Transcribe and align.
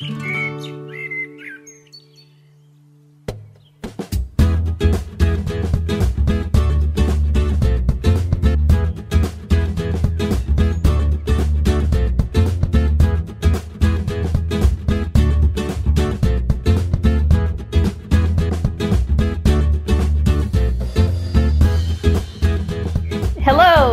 Hello, 0.00 0.12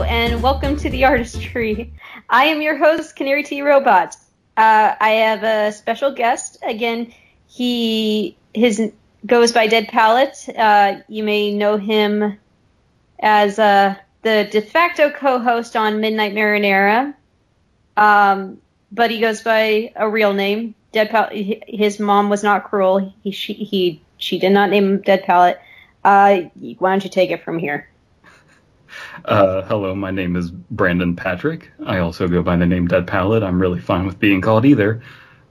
and 0.04 0.42
welcome 0.42 0.78
to 0.78 0.90
the 0.90 1.04
Artist 1.04 1.42
Tree. 1.42 1.92
I 2.30 2.46
am 2.46 2.62
your 2.62 2.78
host, 2.78 3.18
Canary 3.18 3.44
T 3.44 3.62
Robot. 3.62 4.16
Uh, 4.58 4.96
I 5.00 5.10
have 5.10 5.44
a 5.44 5.72
special 5.72 6.12
guest. 6.12 6.58
Again, 6.64 7.14
he 7.48 8.36
his 8.56 8.92
goes 9.24 9.52
by 9.52 9.68
Dead 9.68 9.88
Palette. 9.88 10.50
Uh, 10.58 10.96
you 11.08 11.24
may 11.24 11.54
know 11.54 11.78
him 11.78 12.40
as 13.20 13.60
uh, 13.60 13.96
the 14.24 14.48
de 14.52 14.62
facto 14.62 15.12
co-host 15.12 15.76
on 15.76 16.02
Midnight 16.02 16.34
Marinera, 16.34 17.14
um, 17.96 18.58
but 18.92 19.12
he 19.12 19.20
goes 19.20 19.42
by 19.42 19.94
a 19.96 20.10
real 20.10 20.34
name. 20.34 20.74
Dead 20.92 21.12
Palette. 21.12 21.64
His 21.68 22.00
mom 22.00 22.30
was 22.30 22.42
not 22.42 22.64
cruel. 22.64 23.14
He 23.24 23.30
she 23.30 23.54
he 23.54 24.02
she 24.18 24.40
did 24.40 24.52
not 24.52 24.72
name 24.72 24.86
him 24.86 25.02
Dead 25.02 25.24
Palette. 25.24 25.62
Uh, 26.04 26.42
why 26.80 26.92
don't 26.92 27.04
you 27.04 27.12
take 27.12 27.30
it 27.30 27.44
from 27.44 27.60
here? 27.60 27.88
Uh, 29.26 29.64
hello, 29.64 29.96
my 29.96 30.12
name 30.12 30.36
is 30.36 30.52
Brandon 30.52 31.16
Patrick. 31.16 31.72
I 31.86 32.00
also 32.00 32.28
go 32.28 32.42
by 32.42 32.56
the 32.56 32.66
name 32.66 32.88
Dead 32.88 33.08
Palette. 33.08 33.44
I'm 33.44 33.60
really 33.60 33.80
fine 33.80 34.06
with 34.06 34.20
being 34.20 34.42
called 34.42 34.66
either. 34.66 35.02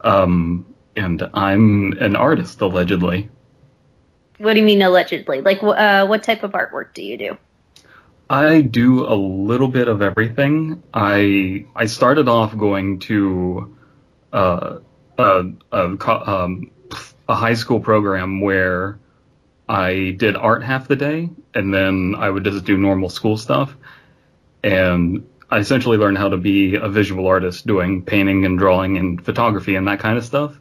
Um, 0.00 0.66
and 0.94 1.28
I'm 1.34 1.92
an 1.94 2.16
artist, 2.16 2.60
allegedly. 2.60 3.28
What 4.38 4.54
do 4.54 4.60
you 4.60 4.66
mean 4.66 4.82
allegedly? 4.82 5.40
Like, 5.40 5.62
uh, 5.62 6.06
what 6.06 6.22
type 6.22 6.42
of 6.42 6.52
artwork 6.52 6.94
do 6.94 7.02
you 7.02 7.16
do? 7.16 7.38
I 8.28 8.60
do 8.60 9.06
a 9.06 9.14
little 9.14 9.68
bit 9.68 9.88
of 9.88 10.02
everything. 10.02 10.82
I 10.92 11.66
I 11.76 11.86
started 11.86 12.28
off 12.28 12.56
going 12.56 12.98
to 13.00 13.76
uh, 14.32 14.78
a, 15.16 15.44
a, 15.70 16.30
um, 16.30 16.70
a 17.28 17.34
high 17.34 17.54
school 17.54 17.80
program 17.80 18.40
where 18.40 18.98
I 19.68 20.16
did 20.18 20.36
art 20.36 20.62
half 20.64 20.88
the 20.88 20.96
day, 20.96 21.30
and 21.56 21.72
then 21.72 22.14
I 22.18 22.28
would 22.28 22.44
just 22.44 22.64
do 22.66 22.76
normal 22.76 23.08
school 23.08 23.38
stuff. 23.38 23.74
And 24.62 25.26
I 25.50 25.58
essentially 25.58 25.96
learned 25.96 26.18
how 26.18 26.28
to 26.28 26.36
be 26.36 26.74
a 26.74 26.88
visual 26.88 27.26
artist, 27.26 27.66
doing 27.66 28.02
painting 28.02 28.44
and 28.44 28.58
drawing 28.58 28.98
and 28.98 29.24
photography 29.24 29.74
and 29.74 29.88
that 29.88 30.00
kind 30.00 30.18
of 30.18 30.24
stuff. 30.24 30.60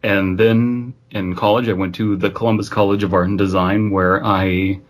And 0.00 0.38
then 0.38 0.94
in 1.10 1.34
college, 1.34 1.68
I 1.68 1.72
went 1.72 1.96
to 1.96 2.16
the 2.16 2.30
Columbus 2.30 2.68
College 2.68 3.02
of 3.02 3.14
Art 3.14 3.28
and 3.28 3.36
Design, 3.36 3.90
where 3.90 4.24
I 4.24 4.80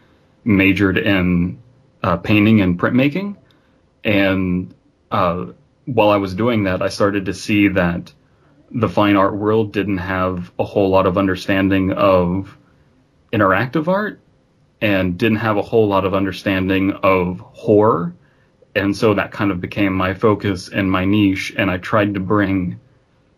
majored 0.45 0.99
in 0.99 1.63
uh, 2.03 2.19
painting 2.19 2.61
and 2.61 2.79
printmaking. 2.79 3.37
And 4.05 4.75
uh, 5.11 5.47
while 5.87 6.11
I 6.11 6.17
was 6.17 6.35
doing 6.35 6.65
that, 6.65 6.83
I 6.83 6.89
started 6.89 7.27
to 7.27 7.35
see 7.35 7.69
that 7.69 8.13
the 8.71 8.89
fine 8.89 9.17
art 9.17 9.35
world 9.35 9.73
didn't 9.73 9.99
have 9.99 10.53
a 10.59 10.65
whole 10.65 10.91
lot 10.91 11.07
of 11.07 11.17
understanding 11.17 11.93
of 11.93 12.57
interactive 13.33 13.89
art 13.89 14.22
and 14.83 15.17
didn't 15.17 15.39
have 15.39 15.57
a 15.57 15.63
whole 15.63 15.87
lot 15.87 16.05
of 16.05 16.13
understanding 16.13 16.93
of 17.03 17.39
horror. 17.41 18.13
And 18.75 18.97
so 18.97 19.15
that 19.15 19.31
kind 19.31 19.51
of 19.51 19.61
became 19.61 19.95
my 19.95 20.13
focus 20.13 20.69
and 20.69 20.91
my 20.91 21.05
niche. 21.05 21.55
And 21.57 21.71
I 21.71 21.79
tried 21.79 22.15
to 22.15 22.21
bring 22.21 22.81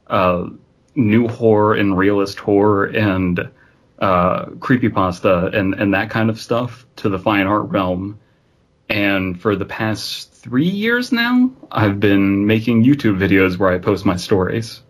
uh, 0.06 0.48
new 0.94 1.28
horror 1.28 1.74
and 1.74 1.96
realist 1.98 2.38
horror 2.38 2.86
and 2.86 3.50
uh, 3.98 4.46
creepypasta 4.46 5.54
and, 5.54 5.74
and 5.74 5.92
that 5.94 6.08
kind 6.10 6.30
of 6.30 6.40
stuff 6.40 6.86
to 6.96 7.08
the 7.10 7.18
fine 7.18 7.46
art 7.46 7.68
realm. 7.68 8.18
And 8.88 9.40
for 9.40 9.54
the 9.54 9.64
past 9.66 10.32
three 10.32 10.68
years 10.68 11.12
now, 11.12 11.50
I've 11.70 12.00
been 12.00 12.46
making 12.46 12.84
YouTube 12.84 13.18
videos 13.18 13.58
where 13.58 13.70
I 13.70 13.78
post 13.78 14.06
my 14.06 14.16
stories. 14.16 14.82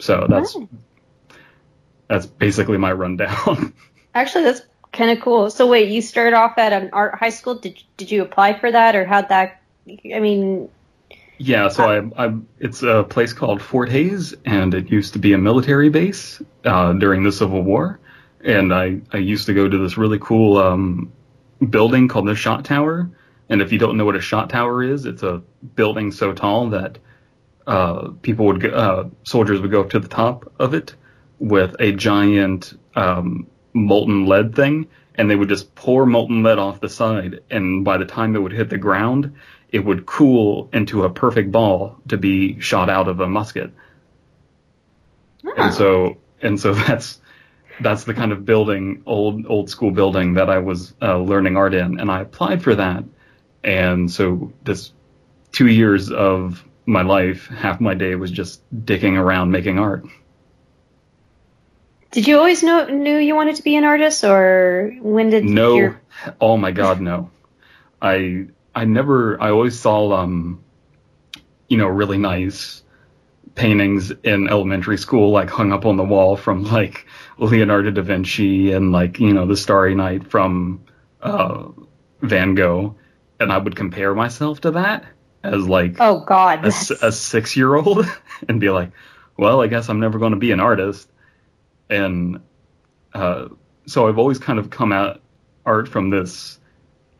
So 0.00 0.26
that's 0.28 0.54
Oh. 0.54 0.68
that's 2.08 2.26
basically 2.26 2.78
my 2.78 2.92
rundown. 2.92 3.72
Actually, 4.14 4.44
that's 4.44 4.62
kind 4.98 5.10
of 5.12 5.20
cool. 5.20 5.48
So 5.48 5.66
wait, 5.66 5.88
you 5.88 6.02
started 6.02 6.34
off 6.34 6.58
at 6.58 6.72
an 6.72 6.90
art 6.92 7.14
high 7.14 7.30
school. 7.30 7.54
Did 7.54 7.82
did 7.96 8.10
you 8.10 8.22
apply 8.22 8.58
for 8.58 8.70
that, 8.70 8.96
or 8.96 9.06
how'd 9.06 9.28
that? 9.30 9.62
I 9.88 10.20
mean, 10.20 10.68
Yeah, 11.38 11.68
so 11.68 11.84
I, 11.84 12.26
I, 12.26 12.34
it's 12.58 12.82
a 12.82 13.04
place 13.04 13.32
called 13.32 13.62
Fort 13.62 13.88
Hayes, 13.88 14.34
and 14.44 14.74
it 14.74 14.90
used 14.90 15.12
to 15.12 15.20
be 15.20 15.32
a 15.32 15.38
military 15.38 15.88
base 15.88 16.42
uh, 16.64 16.92
during 16.94 17.22
the 17.22 17.30
Civil 17.30 17.62
War. 17.62 18.00
And 18.44 18.74
I, 18.74 19.00
I 19.12 19.18
used 19.18 19.46
to 19.46 19.54
go 19.54 19.68
to 19.68 19.78
this 19.78 19.96
really 19.96 20.18
cool 20.18 20.58
um, 20.58 21.12
building 21.70 22.08
called 22.08 22.26
the 22.26 22.34
Shot 22.34 22.64
Tower. 22.64 23.08
And 23.48 23.62
if 23.62 23.72
you 23.72 23.78
don't 23.78 23.96
know 23.96 24.04
what 24.04 24.16
a 24.16 24.20
shot 24.20 24.50
tower 24.50 24.82
is, 24.82 25.06
it's 25.06 25.22
a 25.22 25.42
building 25.74 26.12
so 26.12 26.32
tall 26.32 26.70
that 26.70 26.98
uh, 27.66 28.10
people 28.20 28.46
would, 28.46 28.60
go, 28.60 28.68
uh, 28.70 29.08
soldiers 29.22 29.60
would 29.60 29.70
go 29.70 29.80
up 29.80 29.90
to 29.90 30.00
the 30.00 30.08
top 30.08 30.52
of 30.58 30.74
it 30.74 30.94
with 31.38 31.76
a 31.80 31.92
giant 31.92 32.78
um, 32.94 33.46
molten 33.78 34.26
lead 34.26 34.54
thing, 34.54 34.88
and 35.14 35.30
they 35.30 35.36
would 35.36 35.48
just 35.48 35.74
pour 35.74 36.06
molten 36.06 36.42
lead 36.42 36.58
off 36.58 36.80
the 36.80 36.88
side. 36.88 37.40
And 37.50 37.84
by 37.84 37.98
the 37.98 38.04
time 38.04 38.36
it 38.36 38.40
would 38.40 38.52
hit 38.52 38.70
the 38.70 38.78
ground, 38.78 39.36
it 39.70 39.80
would 39.80 40.06
cool 40.06 40.68
into 40.72 41.04
a 41.04 41.10
perfect 41.10 41.52
ball 41.52 41.96
to 42.08 42.16
be 42.16 42.60
shot 42.60 42.88
out 42.88 43.08
of 43.08 43.20
a 43.20 43.28
musket. 43.28 43.72
And 45.56 45.74
so, 45.74 46.16
and 46.40 46.58
so 46.58 46.74
that's 46.86 47.20
that's 47.80 48.04
the 48.04 48.14
kind 48.14 48.32
of 48.32 48.44
building, 48.44 49.02
old 49.06 49.46
old 49.46 49.70
school 49.70 49.90
building 49.90 50.34
that 50.34 50.50
I 50.50 50.58
was 50.58 50.94
uh, 51.00 51.18
learning 51.18 51.56
art 51.56 51.74
in, 51.74 52.00
and 52.00 52.10
I 52.10 52.22
applied 52.22 52.62
for 52.62 52.74
that. 52.74 53.04
And 53.62 54.10
so 54.10 54.52
this 54.64 54.92
two 55.52 55.66
years 55.66 56.10
of 56.10 56.64
my 56.86 57.02
life, 57.02 57.46
half 57.48 57.80
my 57.80 57.94
day 57.94 58.14
was 58.14 58.30
just 58.30 58.62
dicking 58.84 59.18
around 59.18 59.50
making 59.50 59.78
art. 59.78 60.04
Did 62.10 62.26
you 62.26 62.38
always 62.38 62.62
know 62.62 62.86
knew 62.86 63.16
you 63.16 63.34
wanted 63.34 63.56
to 63.56 63.62
be 63.62 63.76
an 63.76 63.84
artist, 63.84 64.24
or 64.24 64.96
when 65.00 65.30
did 65.30 65.44
No, 65.44 65.74
your 65.74 66.00
oh 66.40 66.56
my 66.56 66.70
God, 66.70 67.00
no. 67.00 67.30
I 68.00 68.46
I 68.74 68.84
never. 68.84 69.40
I 69.40 69.50
always 69.50 69.78
saw 69.78 70.12
um, 70.12 70.62
you 71.68 71.76
know, 71.76 71.86
really 71.86 72.18
nice 72.18 72.82
paintings 73.54 74.10
in 74.22 74.48
elementary 74.48 74.96
school, 74.96 75.30
like 75.32 75.50
hung 75.50 75.72
up 75.72 75.84
on 75.84 75.96
the 75.96 76.04
wall 76.04 76.36
from 76.36 76.64
like 76.64 77.06
Leonardo 77.38 77.90
da 77.90 78.02
Vinci 78.02 78.72
and 78.72 78.92
like 78.92 79.20
you 79.20 79.32
know 79.32 79.46
the 79.46 79.56
Starry 79.56 79.94
Night 79.94 80.30
from 80.30 80.84
uh, 81.20 81.68
Van 82.22 82.54
Gogh, 82.54 82.96
and 83.38 83.52
I 83.52 83.58
would 83.58 83.76
compare 83.76 84.14
myself 84.14 84.62
to 84.62 84.72
that 84.72 85.04
as 85.42 85.68
like 85.68 85.96
Oh 86.00 86.20
God, 86.20 86.64
a, 86.64 86.68
a 87.02 87.12
six 87.12 87.56
year 87.56 87.74
old 87.74 88.06
and 88.48 88.60
be 88.60 88.70
like, 88.70 88.92
well, 89.36 89.60
I 89.60 89.66
guess 89.66 89.88
I'm 89.88 90.00
never 90.00 90.18
going 90.18 90.32
to 90.32 90.38
be 90.38 90.52
an 90.52 90.60
artist. 90.60 91.08
And 91.90 92.40
uh, 93.14 93.48
so 93.86 94.08
I've 94.08 94.18
always 94.18 94.38
kind 94.38 94.58
of 94.58 94.70
come 94.70 94.92
at 94.92 95.20
art 95.64 95.88
from 95.88 96.10
this 96.10 96.58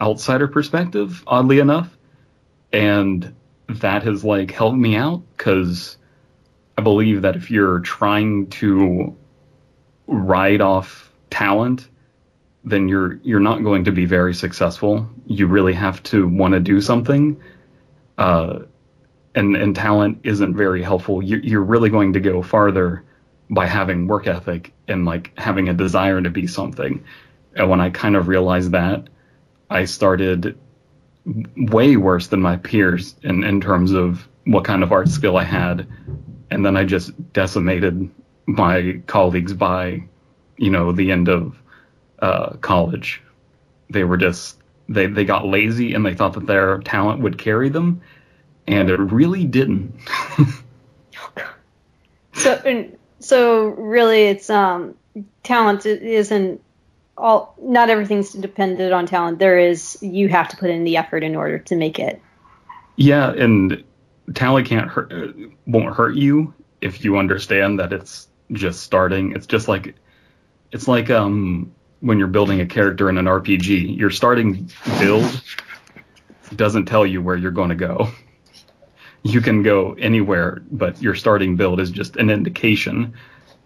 outsider 0.01 0.49
perspective, 0.49 1.23
oddly 1.27 1.59
enough. 1.59 1.97
And 2.73 3.35
that 3.69 4.03
has 4.03 4.25
like 4.25 4.51
helped 4.51 4.79
me 4.79 4.97
out 4.97 5.23
because 5.37 5.97
I 6.77 6.83
believe 6.83 7.23
that 7.23 7.37
if 7.37 7.51
you're 7.51 7.81
trying 7.81 8.49
to 8.51 9.17
ride 10.07 10.61
off 10.61 11.13
talent, 11.31 11.89
then 12.65 12.89
you're 12.89 13.15
you're 13.23 13.41
not 13.41 13.63
going 13.63 13.85
to 13.85 13.93
be 13.93 14.05
very 14.05 14.35
successful. 14.35 15.09
You 15.27 15.47
really 15.47 15.73
have 15.73 16.03
to 16.05 16.27
want 16.29 16.55
to 16.55 16.61
do 16.61 16.81
something. 16.81 17.41
Uh, 18.17 18.61
and 19.35 19.57
and 19.57 19.75
talent 19.75 20.21
isn't 20.25 20.57
very 20.57 20.83
helpful. 20.83 21.23
You, 21.23 21.39
you're 21.39 21.63
really 21.63 21.91
going 21.91 22.13
to 22.15 22.21
go 22.21 22.43
farther 22.43 23.05
by 23.51 23.67
having 23.67 24.07
work 24.07 24.27
ethic 24.27 24.73
and 24.87 25.05
like 25.05 25.33
having 25.39 25.69
a 25.69 25.75
desire 25.75 26.21
to 26.21 26.31
be 26.31 26.47
something. 26.47 27.05
And 27.55 27.71
when 27.71 27.81
I 27.81 27.91
kind 27.91 28.17
of 28.17 28.29
realized 28.29 28.73
that, 28.73 29.09
I 29.71 29.85
started 29.85 30.59
way 31.57 31.97
worse 31.97 32.29
than 32.29 32.41
my 32.41 32.57
peers 32.57 33.15
in 33.23 33.45
in 33.45 33.61
terms 33.61 33.93
of 33.93 34.27
what 34.45 34.65
kind 34.65 34.83
of 34.83 34.93
art 34.93 35.09
skill 35.09 35.37
I 35.37 35.45
had, 35.45 35.87
and 36.51 36.65
then 36.65 36.77
I 36.77 36.85
just 36.85 37.33
decimated 37.33 38.11
my 38.47 39.03
colleagues 39.07 39.53
by, 39.53 40.05
you 40.57 40.71
know, 40.71 40.93
the 40.93 41.11
end 41.11 41.29
of 41.29 41.61
uh, 42.21 42.55
college. 42.61 43.23
They 43.91 44.05
were 44.05 44.17
just 44.17 44.59
they 44.89 45.07
they 45.07 45.25
got 45.25 45.47
lazy 45.47 45.95
and 45.95 46.05
they 46.05 46.15
thought 46.15 46.33
that 46.35 46.47
their 46.47 46.79
talent 46.79 47.21
would 47.21 47.39
carry 47.39 47.69
them, 47.69 48.01
and 48.67 48.91
it 48.91 48.99
really 48.99 49.45
didn't. 49.45 49.95
so 52.33 52.53
and 52.65 52.98
so 53.21 53.67
really 53.67 54.25
it's 54.25 54.51
um 54.51 54.95
talent 55.43 55.87
isn't 55.87 56.61
all 57.17 57.55
not 57.61 57.91
everything's 57.91 58.33
dependent 58.33 58.93
on 58.93 59.07
talent. 59.07 59.39
There 59.39 59.59
is 59.59 59.99
you 60.01 60.29
have 60.29 60.49
to 60.49 60.57
put 60.57 60.71
in 60.71 60.85
the 60.85 60.97
effort 60.97 61.23
in 61.23 61.35
order 61.35 61.59
to 61.59 61.77
make 61.77 61.99
it. 61.99 62.21
yeah, 62.97 63.31
and 63.33 63.83
talent 64.35 64.67
can't 64.67 64.89
hurt 64.89 65.13
uh, 65.13 65.29
won't 65.67 65.95
hurt 65.95 66.15
you 66.15 66.55
if 66.81 67.05
you 67.05 67.19
understand 67.19 67.81
that 67.81 67.93
it's 67.93 68.29
just 68.53 68.83
starting. 68.83 69.33
It's 69.33 69.47
just 69.47 69.69
like 69.69 69.95
it's 70.73 70.89
like 70.89 71.11
um 71.11 71.73
when 72.01 72.19
you're 72.19 72.29
building 72.29 72.61
a 72.61 72.67
character 72.67 73.11
in 73.11 73.19
an 73.19 73.27
RPG. 73.27 73.97
Your 73.99 74.11
starting 74.11 74.71
build 75.01 75.43
doesn't 76.55 76.87
tell 76.87 77.05
you 77.05 77.21
where 77.21 77.37
you're 77.37 77.51
going 77.51 77.71
to 77.71 77.75
go. 77.75 78.09
You 79.23 79.41
can 79.41 79.63
go 79.63 79.95
anywhere, 79.95 80.63
but 80.71 81.03
your 81.03 81.15
starting 81.15 81.57
build 81.57 81.81
is 81.81 81.91
just 81.91 82.17
an 82.17 82.31
indication. 82.31 83.15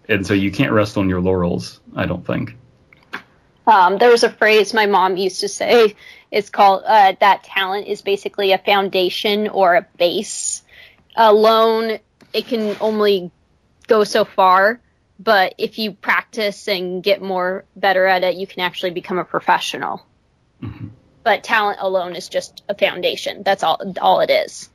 And 0.09 0.25
so 0.25 0.33
you 0.33 0.51
can't 0.51 0.71
rest 0.71 0.97
on 0.97 1.07
your 1.09 1.21
laurels, 1.21 1.79
I 1.95 2.05
don't 2.05 2.25
think. 2.25 2.57
Um, 3.65 3.97
there 3.97 4.09
was 4.09 4.23
a 4.23 4.29
phrase 4.29 4.73
my 4.73 4.87
mom 4.87 5.15
used 5.15 5.39
to 5.41 5.47
say. 5.47 5.95
It's 6.31 6.49
called 6.49 6.83
uh, 6.85 7.13
that 7.19 7.43
talent 7.43 7.87
is 7.87 8.01
basically 8.01 8.51
a 8.51 8.57
foundation 8.57 9.47
or 9.47 9.75
a 9.75 9.87
base. 9.97 10.63
Alone, 11.15 11.99
it 12.33 12.47
can 12.47 12.75
only 12.81 13.31
go 13.87 14.03
so 14.03 14.25
far, 14.25 14.81
but 15.19 15.55
if 15.57 15.77
you 15.77 15.93
practice 15.93 16.67
and 16.67 17.03
get 17.03 17.21
more 17.21 17.65
better 17.75 18.05
at 18.05 18.23
it, 18.23 18.35
you 18.35 18.47
can 18.47 18.61
actually 18.61 18.91
become 18.91 19.19
a 19.19 19.23
professional. 19.23 20.05
Mm-hmm. 20.61 20.87
But 21.23 21.43
talent 21.43 21.77
alone 21.79 22.15
is 22.15 22.27
just 22.27 22.63
a 22.67 22.75
foundation. 22.75 23.43
That's 23.43 23.63
all 23.63 23.79
all 24.01 24.19
it 24.19 24.29
is. 24.29 24.69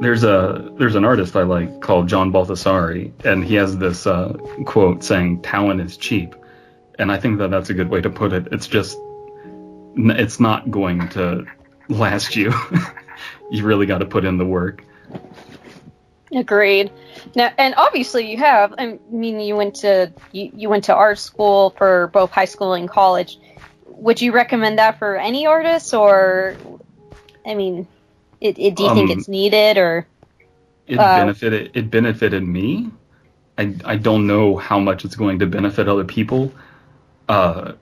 There's 0.00 0.24
a 0.24 0.72
there's 0.76 0.94
an 0.94 1.04
artist 1.04 1.36
I 1.36 1.42
like 1.42 1.80
called 1.80 2.08
John 2.08 2.32
Baldessari, 2.32 3.12
and 3.24 3.42
he 3.44 3.54
has 3.54 3.78
this 3.78 4.06
uh, 4.06 4.34
quote 4.66 5.02
saying, 5.02 5.42
"Talent 5.42 5.80
is 5.80 5.96
cheap," 5.96 6.34
and 6.98 7.10
I 7.10 7.18
think 7.18 7.38
that 7.38 7.50
that's 7.50 7.70
a 7.70 7.74
good 7.74 7.88
way 7.88 8.02
to 8.02 8.10
put 8.10 8.32
it. 8.32 8.48
It's 8.52 8.66
just 8.66 8.98
it's 9.96 10.38
not 10.38 10.70
going 10.70 11.08
to 11.10 11.46
last 11.88 12.36
you. 12.36 12.52
you 13.50 13.64
really 13.64 13.86
got 13.86 13.98
to 13.98 14.06
put 14.06 14.24
in 14.24 14.36
the 14.36 14.44
work. 14.44 14.84
Agreed. 16.32 16.90
Now, 17.34 17.52
and 17.56 17.74
obviously 17.76 18.30
you 18.30 18.36
have. 18.38 18.74
I 18.78 18.98
mean, 19.10 19.40
you 19.40 19.56
went 19.56 19.76
to 19.76 20.12
you, 20.32 20.50
you 20.54 20.68
went 20.68 20.84
to 20.84 20.94
art 20.94 21.18
school 21.18 21.70
for 21.70 22.08
both 22.08 22.30
high 22.30 22.46
school 22.46 22.74
and 22.74 22.88
college. 22.88 23.38
Would 23.86 24.20
you 24.20 24.32
recommend 24.32 24.78
that 24.78 24.98
for 24.98 25.16
any 25.16 25.46
artists, 25.46 25.94
or 25.94 26.56
I 27.46 27.54
mean, 27.54 27.86
it, 28.40 28.58
it, 28.58 28.74
do 28.74 28.84
you 28.84 28.88
um, 28.90 28.96
think 28.96 29.10
it's 29.10 29.28
needed, 29.28 29.78
or 29.78 30.06
it 30.86 30.98
uh, 30.98 31.18
benefited 31.18 31.70
it 31.74 31.90
benefited 31.90 32.42
me? 32.42 32.90
I 33.58 33.74
I 33.84 33.96
don't 33.96 34.26
know 34.26 34.56
how 34.56 34.78
much 34.78 35.04
it's 35.04 35.16
going 35.16 35.38
to 35.40 35.46
benefit 35.46 35.88
other 35.88 36.04
people. 36.04 36.52
Uh, 37.28 37.72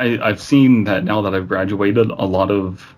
I, 0.00 0.18
I've 0.18 0.40
seen 0.40 0.84
that 0.84 1.04
now 1.04 1.22
that 1.22 1.34
I've 1.34 1.48
graduated, 1.48 2.10
a 2.10 2.26
lot 2.26 2.50
of 2.50 2.94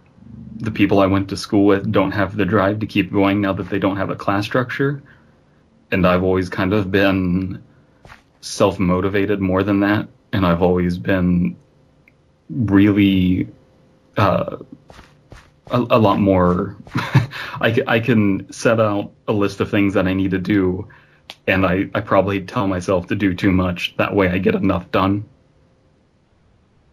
the 0.56 0.71
people 0.71 1.00
I 1.00 1.06
went 1.06 1.29
to 1.31 1.37
school 1.37 1.67
with 1.67 1.91
don't 1.93 2.12
have 2.12 2.37
the 2.37 2.44
drive 2.44 2.81
to 2.81 2.87
keep 2.87 3.12
going 3.12 3.41
now 3.41 3.53
that 3.53 3.69
they 3.69 3.79
don't 3.79 3.97
have 3.97 4.11
a 4.11 4.17
class 4.17 4.44
structure. 4.44 5.03
And 5.91 6.06
I've 6.06 6.23
always 6.23 6.49
kind 6.49 6.73
of 6.73 6.91
been 6.91 7.62
self 8.41 8.79
motivated 8.79 9.41
more 9.41 9.62
than 9.62 9.81
that. 9.81 10.09
And 10.33 10.47
I've 10.47 10.62
always 10.62 10.99
been 10.99 11.56
really 12.49 13.49
uh, 14.17 14.56
a, 15.71 15.79
a, 15.79 15.99
lot 15.99 16.19
more. 16.19 16.77
I, 16.95 17.83
I 17.87 18.01
can 18.01 18.53
set 18.53 18.81
out 18.81 19.13
a 19.27 19.33
list 19.33 19.61
of 19.61 19.71
things 19.71 19.95
that 19.95 20.07
I 20.07 20.15
need 20.15 20.33
to 20.33 20.39
do. 20.39 20.89
And 21.47 21.67
I, 21.67 21.89
I 21.95 22.01
probably 22.01 22.43
tell 22.43 22.67
myself 22.67 23.09
to 23.09 23.17
do 23.17 23.35
too 23.35 23.51
much. 23.51 23.97
That 23.97 24.15
way 24.15 24.29
I 24.29 24.39
get 24.39 24.55
enough 24.55 24.91
done. 24.91 25.29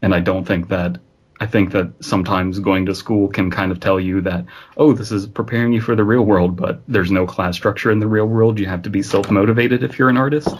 And 0.02 0.14
I 0.14 0.20
don't 0.20 0.46
think 0.46 0.70
that 0.70 1.00
I 1.40 1.46
think 1.46 1.72
that 1.72 1.92
sometimes 2.04 2.60
going 2.60 2.86
to 2.86 2.96
school 2.96 3.28
can 3.28 3.52
kind 3.52 3.72
of 3.72 3.80
tell 3.80 4.00
you 4.00 4.22
that, 4.22 4.46
oh, 4.78 4.94
this 4.94 5.12
is 5.12 5.26
preparing 5.28 5.74
you 5.74 5.82
for 5.82 5.96
the 5.96 6.04
real 6.04 6.22
world, 6.22 6.56
but 6.56 6.82
there's 6.88 7.12
no 7.12 7.26
class 7.26 7.56
structure 7.56 7.92
in 7.92 8.00
the 8.00 8.08
real 8.08 8.26
world. 8.26 8.60
You 8.60 8.68
have 8.68 8.84
to 8.84 8.90
be 8.90 9.02
self 9.02 9.30
motivated 9.30 9.84
if 9.84 10.00
you're 10.00 10.10
an 10.10 10.18
artist. 10.18 10.56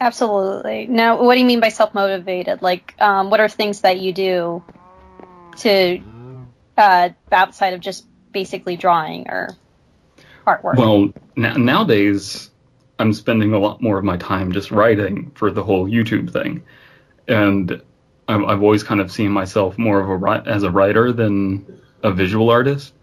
Absolutely. 0.00 0.86
Now, 0.88 1.22
what 1.22 1.34
do 1.34 1.40
you 1.40 1.46
mean 1.46 1.60
by 1.60 1.70
self 1.70 1.94
motivated? 1.94 2.60
Like, 2.60 2.94
um, 2.98 3.30
what 3.30 3.40
are 3.40 3.48
things 3.48 3.80
that 3.80 3.98
you 3.98 4.12
do 4.12 4.64
to 5.58 6.02
uh, 6.76 7.10
outside 7.32 7.74
of 7.74 7.80
just 7.80 8.06
basically 8.32 8.76
drawing 8.76 9.28
or 9.28 9.50
artwork? 10.46 10.76
Well, 10.76 11.12
nowadays 11.36 12.50
I'm 12.98 13.12
spending 13.12 13.52
a 13.52 13.58
lot 13.58 13.82
more 13.82 13.98
of 13.98 14.04
my 14.04 14.16
time 14.16 14.52
just 14.52 14.70
writing 14.70 15.32
for 15.34 15.50
the 15.50 15.62
whole 15.62 15.88
YouTube 15.88 16.32
thing, 16.32 16.62
and 17.28 17.82
I've, 18.28 18.44
I've 18.44 18.62
always 18.62 18.82
kind 18.82 19.00
of 19.00 19.12
seen 19.12 19.30
myself 19.30 19.78
more 19.78 20.00
of 20.00 20.22
a 20.22 20.48
as 20.48 20.62
a 20.62 20.70
writer 20.70 21.12
than 21.12 21.80
a 22.02 22.12
visual 22.12 22.50
artist. 22.50 22.94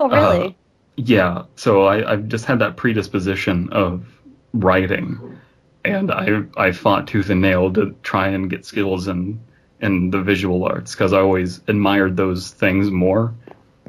Oh, 0.00 0.08
really? 0.08 0.48
Uh, 0.48 0.50
yeah. 0.96 1.42
So 1.56 1.84
I, 1.84 2.12
I've 2.12 2.28
just 2.28 2.44
had 2.44 2.60
that 2.60 2.76
predisposition 2.76 3.70
of 3.70 4.06
writing, 4.52 5.38
and 5.84 6.10
I 6.10 6.42
I 6.56 6.72
fought 6.72 7.08
tooth 7.08 7.30
and 7.30 7.40
nail 7.40 7.72
to 7.74 7.94
try 8.02 8.28
and 8.28 8.48
get 8.48 8.64
skills 8.64 9.08
in 9.08 9.40
in 9.84 10.10
the 10.10 10.22
visual 10.22 10.64
arts 10.64 10.92
because 10.92 11.12
I 11.12 11.20
always 11.20 11.60
admired 11.68 12.16
those 12.16 12.50
things 12.50 12.90
more. 12.90 13.34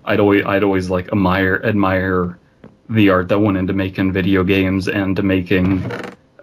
I'd 0.03 0.19
always 0.19 0.45
I'd 0.45 0.63
always 0.63 0.89
like 0.89 1.07
admire 1.07 1.61
admire 1.63 2.37
the 2.89 3.09
art 3.09 3.29
that 3.29 3.39
went 3.39 3.57
into 3.57 3.73
making 3.73 4.11
video 4.11 4.43
games 4.43 4.87
and 4.87 5.15
to 5.15 5.23
making 5.23 5.89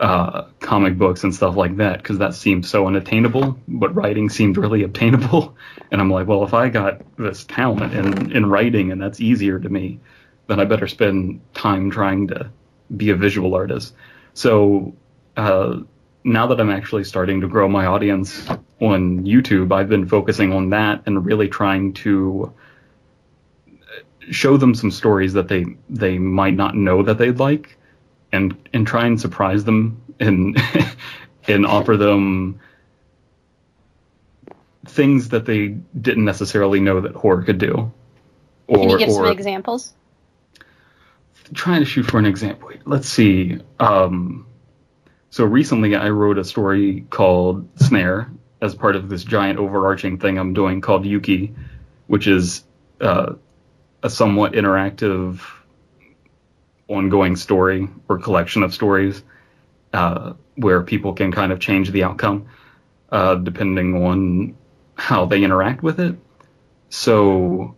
uh, 0.01 0.47
comic 0.59 0.99
books 0.99 1.23
and 1.23 1.33
stuff 1.33 1.55
like 1.55 1.77
that 1.77 1.99
because 1.99 2.19
that 2.19 2.35
seemed 2.35 2.67
so 2.67 2.89
unattainable, 2.89 3.57
but 3.69 3.95
writing 3.95 4.29
seemed 4.29 4.57
really 4.57 4.83
obtainable. 4.83 5.57
And 5.93 6.01
I'm 6.01 6.11
like, 6.11 6.27
well, 6.27 6.43
if 6.43 6.55
I 6.55 6.71
got 6.71 7.03
this 7.19 7.45
talent 7.45 7.93
in, 7.93 8.33
in 8.35 8.47
writing 8.47 8.93
and 8.93 9.03
that's 9.03 9.21
easier 9.21 9.59
to 9.59 9.69
me, 9.69 10.01
then 10.47 10.59
I 10.59 10.65
better 10.65 10.89
spend 10.89 11.43
time 11.53 11.91
trying 11.91 12.29
to 12.29 12.51
be 12.97 13.11
a 13.11 13.15
visual 13.15 13.55
artist. 13.55 13.95
So 14.33 14.95
uh, 15.37 15.81
now 16.25 16.47
that 16.49 16.61
I'm 16.61 16.71
actually 16.71 17.05
starting 17.05 17.41
to 17.41 17.49
grow 17.49 17.69
my 17.69 17.87
audience 17.87 18.49
on 18.81 19.25
YouTube, 19.25 19.73
I've 19.73 19.89
been 19.89 20.07
focusing 20.09 20.53
on 20.53 20.71
that 20.71 21.03
and 21.07 21.25
really 21.25 21.49
trying 21.49 21.95
to 21.95 22.53
show 24.31 24.57
them 24.57 24.75
some 24.75 24.91
stories 24.91 25.33
that 25.33 25.49
they 25.49 25.67
they 25.91 26.19
might 26.19 26.55
not 26.55 26.77
know 26.77 27.03
that 27.03 27.19
they'd 27.19 27.39
like 27.39 27.77
and 28.31 28.57
and 28.73 28.87
try 28.87 29.07
and 29.07 29.21
surprise 29.21 29.65
them 29.65 30.01
and 30.21 30.57
and 31.49 31.67
offer 31.67 31.97
them 31.97 32.61
things 34.87 35.31
that 35.31 35.45
they 35.47 35.69
didn't 36.01 36.25
necessarily 36.25 36.81
know 36.81 37.01
that 37.01 37.15
horror 37.15 37.43
could 37.43 37.59
do. 37.59 37.93
Or, 38.67 38.79
Can 38.79 38.91
you 38.91 38.99
give 38.99 39.13
some 39.13 39.27
examples? 39.27 39.93
Trying 41.55 41.81
to 41.81 41.85
shoot 41.85 42.05
for 42.05 42.19
an 42.19 42.27
example. 42.27 42.71
Let's 42.85 43.09
see. 43.09 43.59
Um, 43.79 44.47
so 45.33 45.47
recently, 45.47 45.97
I 45.97 46.11
wrote 46.11 46.37
a 46.37 46.45
story 46.45 47.07
called 47.09 47.67
Snare 47.81 48.31
as 48.61 48.75
part 48.75 48.97
of 48.97 49.09
this 49.09 49.25
giant 49.25 49.59
overarching 49.59 50.19
thing 50.19 50.37
I'm 50.37 50.53
doing 50.53 50.83
called 50.83 51.07
Yuki, 51.07 51.55
which 52.07 52.27
is 52.27 52.65
uh, 53.01 53.37
a 54.03 54.11
somewhat 54.11 54.53
interactive 54.53 55.41
ongoing 56.87 57.37
story 57.37 57.89
or 58.11 58.19
collection 58.19 58.63
of 58.63 58.75
stories 58.75 59.23
uh, 59.95 60.35
where 60.57 60.83
people 60.83 61.15
can 61.15 61.33
kind 61.33 61.51
of 61.51 61.61
change 61.61 61.91
the 61.91 62.05
outcome 62.05 62.49
uh, 63.11 63.37
depending 63.37 64.05
on 64.05 64.55
how 64.97 65.25
they 65.25 65.43
interact 65.43 65.83
with 65.83 65.99
it. 65.99 66.15
So 66.91 67.75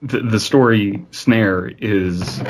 the, 0.00 0.20
the 0.20 0.38
story 0.38 1.06
Snare 1.10 1.66
is 1.66 2.40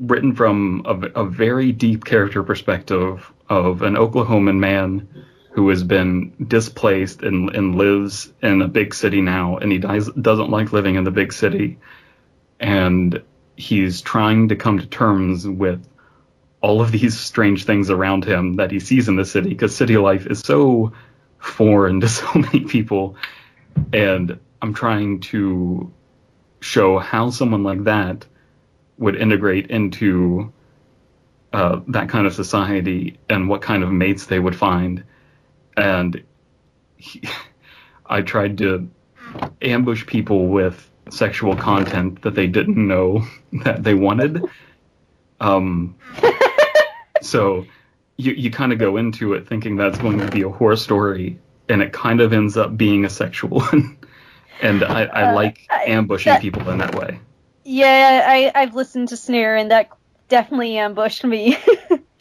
written 0.00 0.34
from 0.34 0.82
a, 0.86 1.22
a, 1.22 1.24
very 1.24 1.72
deep 1.72 2.04
character 2.04 2.42
perspective 2.42 3.30
of 3.48 3.82
an 3.82 3.94
Oklahoman 3.94 4.58
man 4.58 5.06
who 5.50 5.68
has 5.68 5.84
been 5.84 6.32
displaced 6.48 7.22
and, 7.22 7.54
and 7.54 7.74
lives 7.74 8.32
in 8.42 8.62
a 8.62 8.68
big 8.68 8.94
city 8.94 9.20
now, 9.20 9.58
and 9.58 9.70
he 9.70 9.78
dies, 9.78 10.08
doesn't 10.10 10.50
like 10.50 10.72
living 10.72 10.94
in 10.94 11.04
the 11.04 11.10
big 11.10 11.32
city. 11.32 11.78
And 12.58 13.22
he's 13.56 14.00
trying 14.00 14.48
to 14.48 14.56
come 14.56 14.78
to 14.78 14.86
terms 14.86 15.46
with 15.46 15.86
all 16.62 16.80
of 16.80 16.92
these 16.92 17.18
strange 17.18 17.64
things 17.64 17.90
around 17.90 18.24
him 18.24 18.56
that 18.56 18.70
he 18.70 18.80
sees 18.80 19.08
in 19.08 19.16
the 19.16 19.24
city 19.24 19.50
because 19.50 19.74
city 19.74 19.96
life 19.96 20.26
is 20.26 20.40
so 20.40 20.92
foreign 21.38 22.00
to 22.00 22.08
so 22.20 22.26
many 22.34 22.60
people 22.60 23.16
and 23.92 24.38
i'm 24.60 24.74
trying 24.74 25.20
to 25.20 25.90
show 26.60 26.98
how 26.98 27.30
someone 27.30 27.62
like 27.62 27.84
that 27.84 28.26
would 29.00 29.16
integrate 29.16 29.66
into 29.66 30.52
uh, 31.52 31.80
that 31.88 32.08
kind 32.08 32.28
of 32.28 32.32
society 32.32 33.18
and 33.28 33.48
what 33.48 33.60
kind 33.60 33.82
of 33.82 33.90
mates 33.90 34.26
they 34.26 34.38
would 34.38 34.54
find 34.54 35.02
and 35.76 36.22
he, 36.96 37.20
i 38.06 38.22
tried 38.22 38.58
to 38.58 38.88
ambush 39.62 40.06
people 40.06 40.46
with 40.46 40.90
sexual 41.12 41.56
content 41.56 42.22
that 42.22 42.34
they 42.34 42.46
didn't 42.46 42.76
know 42.76 43.26
that 43.64 43.82
they 43.82 43.94
wanted. 43.94 44.44
Um, 45.40 45.96
so 47.22 47.66
you, 48.16 48.32
you 48.32 48.50
kind 48.50 48.72
of 48.72 48.78
go 48.78 48.96
into 48.96 49.34
it 49.34 49.48
thinking 49.48 49.76
that's 49.76 49.98
going 49.98 50.18
to 50.18 50.30
be 50.30 50.42
a 50.42 50.48
horror 50.48 50.76
story, 50.76 51.38
and 51.68 51.82
it 51.82 51.92
kind 51.92 52.20
of 52.20 52.32
ends 52.32 52.56
up 52.56 52.76
being 52.76 53.04
a 53.04 53.10
sexual 53.10 53.60
one. 53.60 53.98
and 54.60 54.84
I, 54.84 55.04
I 55.04 55.30
uh, 55.30 55.34
like 55.34 55.66
ambushing 55.70 56.34
that, 56.34 56.42
people 56.42 56.68
in 56.70 56.78
that 56.78 56.94
way. 56.94 57.18
Yeah, 57.64 58.24
I, 58.26 58.52
I've 58.54 58.74
listened 58.74 59.08
to 59.08 59.16
Snare, 59.16 59.56
and 59.56 59.70
that 59.70 59.90
definitely 60.28 60.78
ambushed 60.78 61.24
me. 61.24 61.56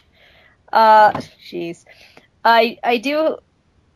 uh, 0.74 1.12
jeez. 1.50 1.86
I 2.44 2.78
I 2.84 2.98
do 2.98 3.38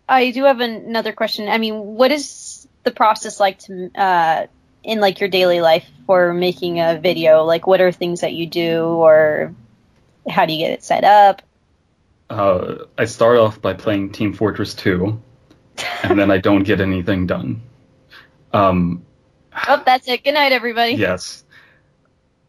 I 0.08 0.32
do 0.32 0.44
have 0.46 0.60
another 0.60 1.14
question. 1.14 1.48
I 1.50 1.58
mean, 1.58 1.76
what 1.96 2.12
is 2.12 2.68
the 2.84 2.92
process 2.92 3.40
like 3.40 3.60
to 3.60 3.90
uh, 3.96 4.48
in 4.84 5.00
like 5.00 5.20
your 5.20 5.30
daily 5.30 5.62
life 5.62 5.90
for 6.06 6.34
making 6.34 6.80
a 6.80 7.00
video? 7.00 7.44
Like, 7.44 7.68
what 7.68 7.82
are 7.82 7.92
things 7.92 8.22
that 8.22 8.34
you 8.34 8.48
do, 8.48 8.86
or 8.86 9.54
how 10.30 10.46
do 10.46 10.54
you 10.54 10.60
get 10.60 10.72
it 10.72 10.84
set 10.84 11.04
up? 11.04 11.42
Uh, 12.30 12.86
I 12.98 13.06
start 13.06 13.38
off 13.38 13.62
by 13.62 13.74
playing 13.74 14.12
Team 14.12 14.34
Fortress 14.34 14.74
2, 14.74 15.22
and 16.04 16.20
then 16.20 16.32
I 16.32 16.38
don't 16.38 16.64
get 16.64 16.82
anything 16.82 17.28
done. 17.28 17.62
Um, 18.52 19.06
oh, 19.68 19.84
that's 19.86 20.08
it. 20.08 20.24
Good 20.24 20.34
night, 20.34 20.52
everybody. 20.52 20.94
Yes. 20.94 21.44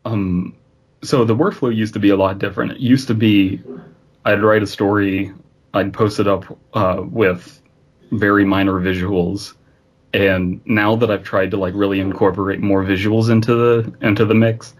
Um, 0.04 0.56
so 1.02 1.24
the 1.24 1.36
workflow 1.36 1.74
used 1.74 1.94
to 1.94 2.00
be 2.00 2.10
a 2.10 2.16
lot 2.16 2.38
different. 2.38 2.72
It 2.72 2.80
used 2.80 3.08
to 3.08 3.14
be 3.14 3.62
I'd 4.24 4.42
write 4.42 4.62
a 4.62 4.66
story, 4.66 5.32
I'd 5.74 5.92
post 5.92 6.18
it 6.18 6.26
up 6.26 6.58
uh, 6.72 7.02
with 7.04 7.60
very 8.10 8.44
minor 8.44 8.74
visuals, 8.74 9.54
and 10.14 10.60
now 10.64 10.96
that 10.96 11.10
I've 11.10 11.24
tried 11.24 11.50
to 11.50 11.56
like 11.56 11.74
really 11.74 12.00
incorporate 12.00 12.60
more 12.60 12.82
visuals 12.84 13.30
into 13.30 13.54
the 13.54 13.94
into 14.00 14.24
the 14.24 14.34
mix, 14.34 14.74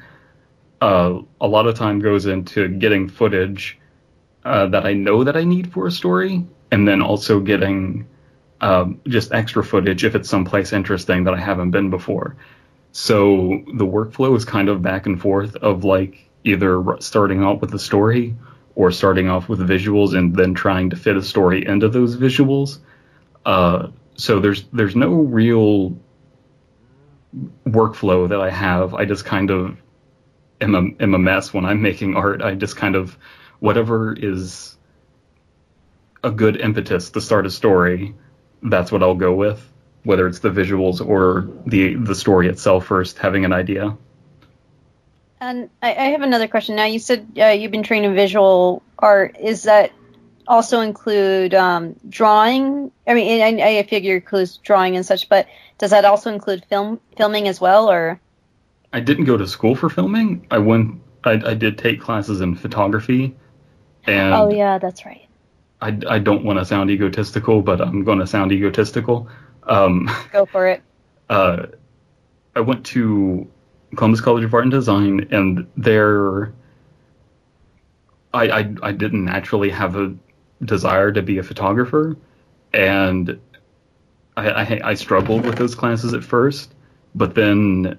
uh, 0.81 1.19
a 1.41 1.47
lot 1.47 1.67
of 1.67 1.77
time 1.77 1.99
goes 1.99 2.27
into 2.27 2.69
getting 2.69 3.09
footage 3.09 3.79
uh, 4.45 4.67
that 4.69 4.87
I 4.87 4.95
know 4.95 5.25
that 5.25 5.37
I 5.37 5.45
need 5.45 5.73
for 5.73 5.87
a 5.87 5.91
story, 5.91 6.47
and 6.71 6.89
then 6.89 7.03
also 7.03 7.41
getting 7.41 8.07
um, 8.61 9.01
just 9.07 9.33
extra 9.33 9.65
footage 9.65 10.05
if 10.05 10.15
it's 10.15 10.29
someplace 10.29 10.73
interesting 10.73 11.25
that 11.25 11.35
I 11.35 11.41
haven't 11.41 11.71
been 11.71 11.91
before. 11.91 12.37
So 12.93 13.63
the 13.67 13.87
workflow 13.87 14.37
is 14.37 14.45
kind 14.45 14.69
of 14.69 14.83
back 14.83 15.07
and 15.07 15.21
forth 15.21 15.57
of 15.57 15.85
like 15.85 16.31
either 16.45 16.83
starting 17.01 17.43
out 17.43 17.61
with 17.61 17.71
the 17.71 17.79
story 17.79 18.37
or 18.75 18.91
starting 18.91 19.29
off 19.29 19.49
with 19.49 19.59
visuals 19.61 20.17
and 20.17 20.35
then 20.35 20.55
trying 20.55 20.91
to 20.91 20.97
fit 20.97 21.17
a 21.17 21.23
story 21.23 21.67
into 21.67 21.89
those 21.89 22.17
visuals. 22.17 22.79
Uh, 23.45 23.89
so 24.17 24.41
there's 24.41 24.65
there's 24.73 24.95
no 24.95 25.13
real 25.13 25.97
workflow 27.67 28.29
that 28.29 28.41
I 28.41 28.51
have. 28.51 28.95
I 28.95 29.05
just 29.05 29.25
kind 29.25 29.51
of 29.51 29.77
am 30.61 30.75
a, 30.75 31.03
am 31.03 31.15
a 31.15 31.19
mess 31.19 31.53
when 31.53 31.65
I'm 31.65 31.83
making 31.83 32.17
art. 32.17 32.43
I 32.43 32.55
just 32.55 32.77
kind 32.77 32.95
of 32.95 33.17
whatever 33.59 34.13
is 34.13 34.77
a 36.23 36.31
good 36.31 36.61
impetus 36.61 37.11
to 37.11 37.21
start 37.21 37.47
a 37.47 37.51
story, 37.51 38.15
that's 38.65 38.91
what 38.91 39.03
I'll 39.03 39.15
go 39.15 39.35
with. 39.35 39.71
Whether 40.05 40.27
it's 40.27 40.41
the 40.41 40.51
visuals 40.51 41.05
or 41.07 41.49
the 41.67 41.95
the 41.95 42.15
story 42.15 42.49
itself 42.49 42.87
first, 42.87 43.19
having 43.19 43.45
an 43.45 43.53
idea. 43.53 43.97
And 45.41 45.71
I, 45.83 45.91
I 45.91 46.05
have 46.11 46.23
another 46.23 46.49
question. 46.49 46.77
Now 46.77 46.85
you 46.85 46.99
said 46.99 47.27
uh, 47.39 47.47
you've 47.47 47.73
been 47.73 47.83
trained 47.83 48.05
in 48.07 48.15
visual 48.15 48.83
art. 48.99 49.37
Is 49.41 49.65
that 49.65 49.93
also 50.47 50.81
include 50.81 51.55
um, 51.55 51.97
drawing? 52.09 52.91
I 53.07 53.15
mean, 53.15 53.61
I, 53.61 53.79
I 53.79 53.83
figure 53.85 54.17
includes 54.17 54.59
drawing 54.59 54.97
and 54.97 55.05
such, 55.05 55.29
but 55.29 55.47
does 55.79 55.91
that 55.91 56.05
also 56.05 56.33
include 56.33 56.65
film 56.67 57.01
filming 57.17 57.49
as 57.49 57.61
well, 57.61 57.91
or? 57.91 58.21
I 58.93 59.01
didn't 59.01 59.25
go 59.25 59.37
to 59.37 59.47
school 59.47 59.75
for 59.75 59.89
filming. 59.89 60.47
I 60.51 60.59
went. 60.59 61.01
I, 61.25 61.33
I 61.33 61.55
did 61.55 61.79
take 61.79 62.01
classes 62.01 62.41
in 62.41 62.55
photography. 62.55 63.35
And 64.07 64.35
oh 64.35 64.51
yeah, 64.51 64.79
that's 64.79 65.05
right. 65.07 65.24
I, 65.85 65.99
I 66.09 66.19
don't 66.19 66.45
want 66.45 66.59
to 66.59 66.65
sound 66.65 66.91
egotistical, 66.91 67.61
but 67.61 67.79
I'm 67.79 68.05
going 68.05 68.19
to 68.19 68.27
sound 68.27 68.53
egotistical. 68.53 69.29
Um, 69.65 70.11
go 70.33 70.47
for 70.47 70.67
it. 70.67 70.83
Uh, 71.31 71.69
I 72.55 72.61
went 72.61 72.85
to 72.89 73.51
Columbus 73.97 74.21
College 74.21 74.45
of 74.45 74.53
Art 74.53 74.65
and 74.65 74.71
Design, 74.71 75.27
and 75.31 75.67
there, 75.75 76.53
I, 78.35 78.51
I, 78.51 78.75
I 78.83 78.93
didn't 78.93 79.25
naturally 79.25 79.71
have 79.71 79.97
a 79.97 80.15
desire 80.67 81.11
to 81.13 81.23
be 81.23 81.39
a 81.39 81.43
photographer, 81.43 82.19
and 82.75 83.41
I, 84.37 84.49
I, 84.51 84.81
I 84.91 84.95
struggled 84.95 85.47
with 85.47 85.57
those 85.57 85.75
classes 85.75 86.13
at 86.13 86.23
first, 86.23 86.75
but 87.15 87.35
then 87.35 87.99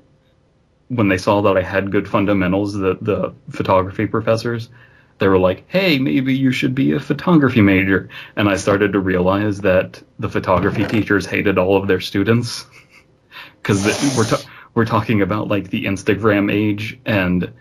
when 0.89 1.08
they 1.08 1.18
saw 1.18 1.42
that 1.42 1.58
I 1.58 1.63
had 1.63 1.92
good 1.92 2.08
fundamentals, 2.08 2.74
the 2.74 3.00
the 3.01 3.34
photography 3.50 4.06
professors, 4.06 4.70
they 5.19 5.27
were 5.27 5.39
like, 5.39 5.63
"Hey, 5.67 6.00
maybe 6.00 6.36
you 6.36 6.51
should 6.51 6.75
be 6.75 6.91
a 6.91 7.00
photography 7.00 7.62
major." 7.62 8.10
And 8.36 8.50
I 8.50 8.55
started 8.55 8.93
to 8.93 9.00
realize 9.00 9.62
that 9.62 10.01
the 10.19 10.29
photography 10.29 10.86
teachers 10.86 11.25
hated 11.25 11.57
all 11.57 11.77
of 11.77 11.88
their 11.88 12.01
students 12.01 12.65
because 13.62 13.84
we're 14.17 14.25
ta- 14.25 14.50
we're 14.74 14.86
talking 14.86 15.22
about 15.22 15.48
like 15.48 15.69
the 15.69 15.86
Instagram 15.86 16.51
age 16.51 17.00
and 17.05 17.51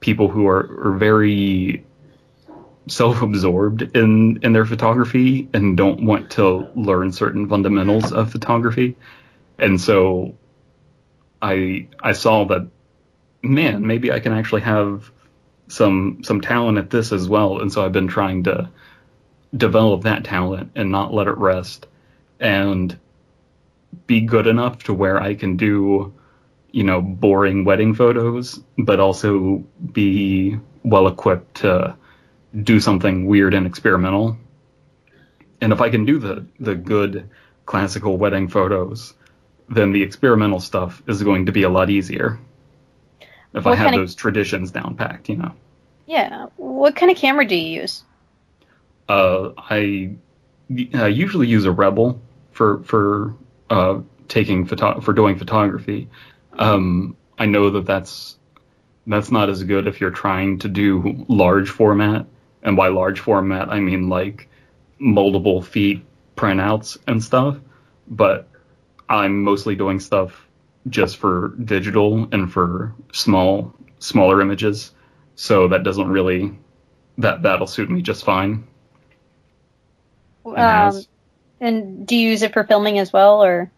people 0.00 0.28
who 0.28 0.46
are, 0.46 0.88
are 0.88 0.96
very 0.96 1.84
self-absorbed 2.88 3.82
in 3.96 4.38
in 4.42 4.52
their 4.52 4.66
photography 4.66 5.48
and 5.54 5.76
don't 5.76 6.04
want 6.04 6.30
to 6.30 6.68
learn 6.74 7.12
certain 7.12 7.48
fundamentals 7.48 8.12
of 8.12 8.30
photography. 8.30 8.96
And 9.58 9.80
so 9.80 10.34
I 11.40 11.88
I 12.00 12.12
saw 12.12 12.44
that 12.46 12.68
man, 13.42 13.86
maybe 13.86 14.12
I 14.12 14.20
can 14.20 14.32
actually 14.32 14.62
have 14.62 15.10
some 15.72 16.22
some 16.22 16.40
talent 16.40 16.78
at 16.78 16.90
this 16.90 17.12
as 17.12 17.28
well. 17.28 17.60
And 17.60 17.72
so 17.72 17.84
I've 17.84 17.92
been 17.92 18.08
trying 18.08 18.44
to 18.44 18.68
develop 19.56 20.02
that 20.02 20.24
talent 20.24 20.72
and 20.74 20.90
not 20.90 21.14
let 21.14 21.26
it 21.26 21.36
rest 21.36 21.86
and 22.40 22.98
be 24.06 24.20
good 24.20 24.46
enough 24.46 24.84
to 24.84 24.94
where 24.94 25.20
I 25.20 25.34
can 25.34 25.56
do 25.56 26.14
you 26.70 26.84
know 26.84 27.02
boring 27.02 27.66
wedding 27.66 27.94
photos 27.94 28.58
but 28.78 28.98
also 28.98 29.62
be 29.92 30.58
well 30.82 31.06
equipped 31.06 31.56
to 31.56 31.94
do 32.62 32.80
something 32.80 33.26
weird 33.26 33.54
and 33.54 33.66
experimental. 33.66 34.36
And 35.60 35.72
if 35.72 35.80
I 35.80 35.90
can 35.90 36.04
do 36.04 36.18
the 36.18 36.46
the 36.60 36.74
good 36.74 37.30
classical 37.64 38.18
wedding 38.18 38.48
photos, 38.48 39.14
then 39.68 39.92
the 39.92 40.02
experimental 40.02 40.60
stuff 40.60 41.02
is 41.06 41.22
going 41.22 41.46
to 41.46 41.52
be 41.52 41.62
a 41.62 41.70
lot 41.70 41.88
easier. 41.88 42.38
If 43.54 43.64
what 43.64 43.72
I 43.72 43.76
have 43.76 43.92
those 43.92 44.12
of, 44.12 44.18
traditions 44.18 44.70
down 44.70 44.96
packed, 44.96 45.28
you 45.28 45.36
know. 45.36 45.52
Yeah. 46.12 46.48
What 46.58 46.94
kind 46.94 47.10
of 47.10 47.16
camera 47.16 47.46
do 47.46 47.56
you 47.56 47.80
use? 47.80 48.04
Uh, 49.08 49.52
I 49.56 50.14
uh, 50.94 51.06
usually 51.06 51.46
use 51.46 51.64
a 51.64 51.72
Rebel 51.72 52.20
for 52.50 52.82
for 52.82 53.34
uh, 53.70 54.00
taking 54.28 54.66
photo- 54.66 55.00
for 55.00 55.14
doing 55.14 55.38
photography. 55.38 56.10
Um, 56.58 57.16
I 57.38 57.46
know 57.46 57.70
that 57.70 57.86
that's 57.86 58.36
that's 59.06 59.30
not 59.30 59.48
as 59.48 59.64
good 59.64 59.86
if 59.86 60.02
you're 60.02 60.10
trying 60.10 60.58
to 60.58 60.68
do 60.68 61.24
large 61.28 61.70
format 61.70 62.26
and 62.62 62.76
by 62.76 62.88
large 62.88 63.20
format, 63.20 63.70
I 63.70 63.80
mean 63.80 64.10
like 64.10 64.50
multiple 64.98 65.62
feet 65.62 66.04
printouts 66.36 66.98
and 67.06 67.24
stuff. 67.24 67.56
But 68.06 68.48
I'm 69.08 69.44
mostly 69.44 69.76
doing 69.76 69.98
stuff 69.98 70.46
just 70.90 71.16
for 71.16 71.54
digital 71.64 72.28
and 72.32 72.52
for 72.52 72.94
small, 73.14 73.74
smaller 73.98 74.42
images. 74.42 74.92
So 75.34 75.68
that 75.68 75.82
doesn't 75.82 76.08
really, 76.08 76.58
that, 77.18 77.42
that'll 77.42 77.66
suit 77.66 77.90
me 77.90 78.02
just 78.02 78.24
fine. 78.24 78.66
Um, 80.44 81.02
and 81.60 82.06
do 82.06 82.16
you 82.16 82.30
use 82.30 82.42
it 82.42 82.52
for 82.52 82.64
filming 82.64 82.98
as 82.98 83.12
well, 83.12 83.42
or? 83.42 83.70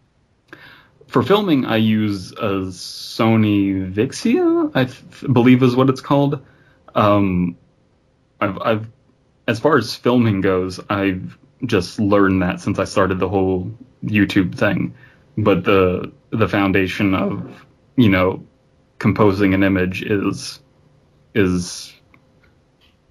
For 1.07 1.21
filming, 1.21 1.65
I 1.65 1.77
use 1.77 2.31
a 2.31 2.67
Sony 2.71 3.93
Vixia, 3.93 4.71
I 4.73 4.85
th- 4.85 5.31
believe 5.31 5.61
is 5.61 5.75
what 5.75 5.89
it's 5.89 6.01
called. 6.01 6.43
Um, 6.95 7.57
I've, 8.41 8.57
I've, 8.59 8.87
as 9.47 9.59
far 9.59 9.77
as 9.77 9.95
filming 9.95 10.41
goes, 10.41 10.79
I've 10.89 11.37
just 11.65 11.99
learned 11.99 12.41
that 12.41 12.59
since 12.59 12.79
I 12.79 12.83
started 12.83 13.19
the 13.19 13.29
whole 13.29 13.71
YouTube 14.03 14.55
thing. 14.57 14.93
But 15.37 15.63
the 15.63 16.11
the 16.31 16.47
foundation 16.47 17.13
of 17.13 17.65
you 17.95 18.09
know 18.09 18.45
composing 18.99 19.53
an 19.53 19.63
image 19.63 20.03
is 20.03 20.59
is 21.35 21.93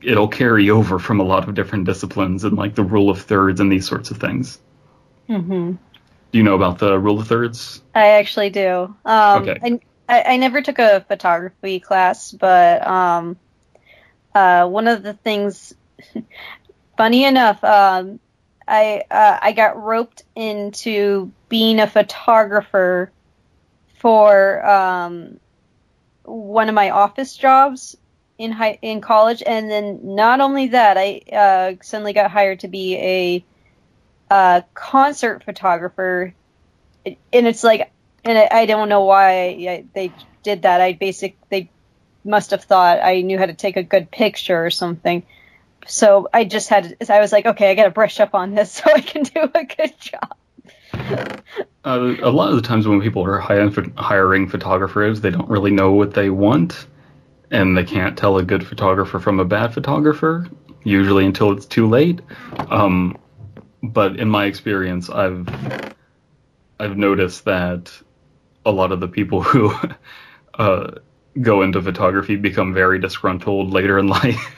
it'll 0.02 0.28
carry 0.28 0.70
over 0.70 0.98
from 0.98 1.20
a 1.20 1.22
lot 1.22 1.48
of 1.48 1.54
different 1.54 1.84
disciplines 1.86 2.44
and 2.44 2.56
like 2.56 2.74
the 2.74 2.82
rule 2.82 3.10
of 3.10 3.22
thirds 3.22 3.60
and 3.60 3.70
these 3.70 3.86
sorts 3.86 4.10
of 4.10 4.18
things. 4.18 4.58
Mm-hmm. 5.28 5.72
Do 5.72 6.38
you 6.38 6.42
know 6.42 6.54
about 6.54 6.78
the 6.78 6.98
rule 6.98 7.20
of 7.20 7.28
thirds? 7.28 7.80
I 7.94 8.08
actually 8.12 8.50
do. 8.50 8.94
Um, 9.04 9.48
okay. 9.48 9.78
I, 10.08 10.22
I 10.22 10.36
never 10.36 10.60
took 10.60 10.78
a 10.78 11.04
photography 11.06 11.80
class, 11.80 12.32
but 12.32 12.86
um, 12.86 13.36
uh, 14.34 14.66
one 14.66 14.88
of 14.88 15.02
the 15.02 15.14
things, 15.14 15.74
funny 16.96 17.24
enough, 17.24 17.62
um, 17.64 18.20
I 18.66 19.04
uh, 19.10 19.38
I 19.40 19.52
got 19.52 19.82
roped 19.82 20.24
into 20.34 21.32
being 21.48 21.80
a 21.80 21.86
photographer 21.86 23.12
for 23.98 24.66
um, 24.66 25.38
one 26.24 26.68
of 26.68 26.74
my 26.74 26.90
office 26.90 27.36
jobs 27.36 27.96
in 28.38 28.52
high 28.52 28.78
in 28.82 29.00
college, 29.00 29.42
and 29.44 29.70
then 29.70 30.00
not 30.14 30.40
only 30.40 30.68
that, 30.68 30.96
I 30.98 31.20
uh, 31.32 31.74
suddenly 31.82 32.12
got 32.12 32.30
hired 32.30 32.60
to 32.60 32.68
be 32.68 32.96
a, 32.96 33.44
a 34.30 34.64
concert 34.74 35.44
photographer, 35.44 36.34
and 37.06 37.16
it's 37.32 37.62
like, 37.62 37.92
and 38.24 38.38
I, 38.38 38.48
I 38.50 38.66
don't 38.66 38.88
know 38.88 39.04
why 39.04 39.48
I, 39.48 39.84
they 39.94 40.12
did 40.42 40.62
that. 40.62 40.80
I 40.80 40.92
basic 40.92 41.36
they 41.48 41.70
must 42.24 42.50
have 42.50 42.64
thought 42.64 43.00
I 43.02 43.20
knew 43.20 43.38
how 43.38 43.46
to 43.46 43.54
take 43.54 43.76
a 43.76 43.82
good 43.82 44.10
picture 44.10 44.64
or 44.64 44.70
something. 44.70 45.24
So 45.86 46.28
I 46.32 46.44
just 46.44 46.70
had, 46.70 46.96
I 47.08 47.20
was 47.20 47.32
like, 47.32 47.44
okay, 47.44 47.70
I 47.70 47.74
got 47.74 47.84
to 47.84 47.90
brush 47.90 48.18
up 48.20 48.34
on 48.34 48.54
this 48.54 48.72
so 48.84 48.84
I 48.86 49.00
can 49.00 49.22
do 49.24 49.42
a 49.42 49.64
good 49.64 49.94
job. 49.98 50.36
Uh, 51.84 52.14
a 52.22 52.30
lot 52.30 52.50
of 52.50 52.56
the 52.56 52.62
times 52.62 52.88
when 52.88 53.02
people 53.02 53.24
are 53.24 53.38
hiring 53.38 54.48
photographers, 54.48 55.20
they 55.20 55.30
don't 55.30 55.48
really 55.48 55.70
know 55.70 55.92
what 55.92 56.14
they 56.14 56.30
want, 56.30 56.86
and 57.54 57.76
they 57.76 57.84
can't 57.84 58.18
tell 58.18 58.36
a 58.36 58.42
good 58.42 58.66
photographer 58.66 59.20
from 59.20 59.38
a 59.38 59.44
bad 59.44 59.72
photographer, 59.72 60.46
usually 60.82 61.24
until 61.24 61.52
it's 61.52 61.66
too 61.66 61.88
late. 61.88 62.20
Um, 62.68 63.16
but 63.80 64.18
in 64.18 64.28
my 64.28 64.46
experience, 64.46 65.08
I've 65.08 65.48
I've 66.80 66.96
noticed 66.96 67.44
that 67.44 67.92
a 68.66 68.72
lot 68.72 68.90
of 68.90 68.98
the 68.98 69.06
people 69.06 69.40
who 69.40 69.72
uh, 70.54 70.90
go 71.40 71.62
into 71.62 71.80
photography 71.80 72.34
become 72.34 72.74
very 72.74 72.98
disgruntled 72.98 73.70
later 73.70 73.98
in 74.00 74.08
life. 74.20 74.56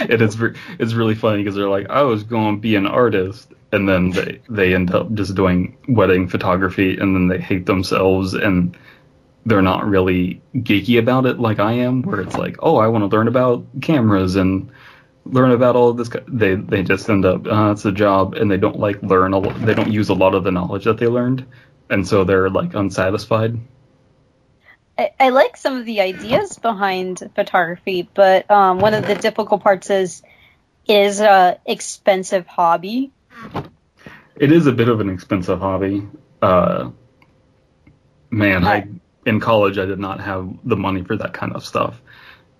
and 0.00 0.20
it's 0.20 0.36
it's 0.80 0.94
really 0.94 1.14
funny 1.14 1.44
because 1.44 1.54
they're 1.54 1.68
like, 1.68 1.88
I 1.90 2.02
was 2.02 2.24
going 2.24 2.56
to 2.56 2.60
be 2.60 2.74
an 2.74 2.88
artist, 2.88 3.52
and 3.70 3.88
then 3.88 4.10
they 4.10 4.40
they 4.48 4.74
end 4.74 4.92
up 4.92 5.14
just 5.14 5.36
doing 5.36 5.76
wedding 5.88 6.26
photography, 6.26 6.98
and 6.98 7.14
then 7.14 7.28
they 7.28 7.38
hate 7.38 7.66
themselves, 7.66 8.34
and 8.34 8.76
they're 9.46 9.62
not 9.62 9.86
really 9.86 10.42
geeky 10.54 10.98
about 10.98 11.26
it 11.26 11.38
like 11.38 11.58
I 11.58 11.72
am, 11.72 12.02
where 12.02 12.20
it's 12.20 12.36
like, 12.36 12.56
oh, 12.60 12.76
I 12.76 12.88
want 12.88 13.02
to 13.02 13.16
learn 13.16 13.28
about 13.28 13.66
cameras 13.80 14.36
and 14.36 14.70
learn 15.24 15.50
about 15.50 15.76
all 15.76 15.90
of 15.90 15.96
this. 15.96 16.10
They 16.28 16.54
they 16.54 16.82
just 16.82 17.08
end 17.08 17.24
up, 17.24 17.46
uh, 17.46 17.72
it's 17.72 17.84
a 17.84 17.92
job, 17.92 18.34
and 18.34 18.50
they 18.50 18.58
don't 18.58 18.78
like 18.78 19.02
learn. 19.02 19.34
A, 19.34 19.40
they 19.58 19.74
don't 19.74 19.92
use 19.92 20.08
a 20.08 20.14
lot 20.14 20.34
of 20.34 20.44
the 20.44 20.50
knowledge 20.50 20.84
that 20.84 20.98
they 20.98 21.06
learned, 21.06 21.46
and 21.88 22.06
so 22.06 22.24
they're 22.24 22.50
like 22.50 22.74
unsatisfied. 22.74 23.58
I, 24.98 25.12
I 25.18 25.28
like 25.30 25.56
some 25.56 25.78
of 25.78 25.86
the 25.86 26.00
ideas 26.00 26.58
behind 26.58 27.30
photography, 27.34 28.08
but 28.12 28.50
um, 28.50 28.80
one 28.80 28.92
of 28.92 29.06
the 29.06 29.14
difficult 29.14 29.62
parts 29.62 29.88
is 29.88 30.22
is 30.86 31.20
a 31.20 31.58
expensive 31.64 32.46
hobby. 32.46 33.12
It 34.36 34.52
is 34.52 34.66
a 34.66 34.72
bit 34.72 34.88
of 34.88 35.00
an 35.00 35.08
expensive 35.08 35.60
hobby. 35.60 36.06
Uh, 36.42 36.90
man, 38.30 38.64
I 38.64 38.88
in 39.30 39.40
college 39.40 39.78
I 39.78 39.86
did 39.86 40.00
not 40.00 40.20
have 40.20 40.48
the 40.64 40.76
money 40.76 41.02
for 41.02 41.16
that 41.16 41.32
kind 41.32 41.52
of 41.54 41.64
stuff, 41.64 42.02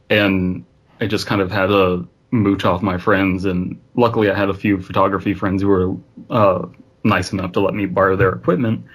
and 0.08 0.64
I 1.00 1.06
just 1.06 1.26
kind 1.26 1.40
of 1.40 1.50
had 1.50 1.66
to 1.66 2.08
mooch 2.30 2.64
off 2.64 2.80
my 2.80 2.96
friends. 2.96 3.44
And 3.44 3.80
luckily, 3.94 4.30
I 4.30 4.36
had 4.38 4.48
a 4.48 4.54
few 4.54 4.80
photography 4.80 5.34
friends 5.34 5.62
who 5.62 5.68
were 5.68 5.96
uh, 6.30 6.66
nice 7.02 7.32
enough 7.32 7.52
to 7.52 7.60
let 7.60 7.74
me 7.74 7.86
borrow 7.86 8.16
their 8.16 8.30
equipment 8.30 8.86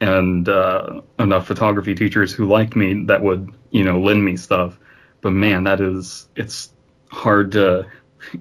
and 0.00 0.48
uh, 0.48 1.00
enough 1.18 1.46
photography 1.46 1.94
teachers 1.94 2.32
who 2.32 2.46
liked 2.46 2.76
me 2.76 3.04
that 3.04 3.22
would 3.22 3.50
you 3.70 3.82
know 3.82 3.98
lend 4.00 4.22
me 4.24 4.36
stuff. 4.36 4.78
But 5.22 5.30
man, 5.30 5.64
that 5.64 5.80
is 5.80 6.28
it's 6.36 6.70
hard 7.10 7.52
to 7.52 7.86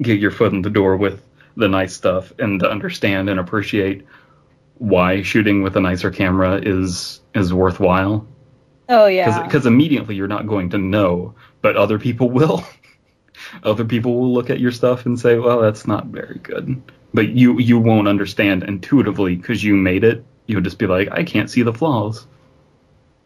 get 0.01 0.19
your 0.19 0.31
foot 0.31 0.53
in 0.53 0.61
the 0.61 0.69
door 0.69 0.97
with 0.97 1.23
the 1.55 1.69
nice 1.69 1.93
stuff 1.93 2.33
and 2.39 2.59
to 2.59 2.69
understand 2.69 3.29
and 3.29 3.39
appreciate 3.39 4.05
why 4.75 5.21
shooting 5.21 5.61
with 5.61 5.75
a 5.75 5.81
nicer 5.81 6.11
camera 6.11 6.59
is 6.61 7.21
is 7.33 7.53
worthwhile. 7.53 8.27
Oh 8.89 9.05
yeah. 9.08 9.43
Because 9.43 9.65
immediately 9.65 10.15
you're 10.15 10.27
not 10.27 10.48
going 10.48 10.72
to 10.72 10.77
know, 10.77 11.36
but 11.62 11.77
other 11.77 12.00
people 12.00 12.29
will. 12.31 12.63
other 13.63 13.86
people 13.86 14.15
will 14.19 14.34
look 14.34 14.50
at 14.50 14.60
your 14.60 14.72
stuff 14.72 15.05
and 15.05 15.19
say, 15.19 15.38
"Well, 15.38 15.62
that's 15.62 15.88
not 15.88 16.08
very 16.08 16.39
good." 16.39 16.81
But 17.13 17.29
you 17.29 17.60
you 17.60 17.79
won't 17.79 18.08
understand 18.08 18.63
intuitively 18.63 19.36
because 19.36 19.63
you 19.63 19.75
made 19.75 20.03
it 20.03 20.25
you 20.50 20.55
would 20.55 20.63
just 20.63 20.79
be 20.79 20.88
like, 20.88 21.10
I 21.12 21.24
can't 21.24 21.48
see 21.48 21.62
the 21.62 21.72
flaws. 21.72 22.25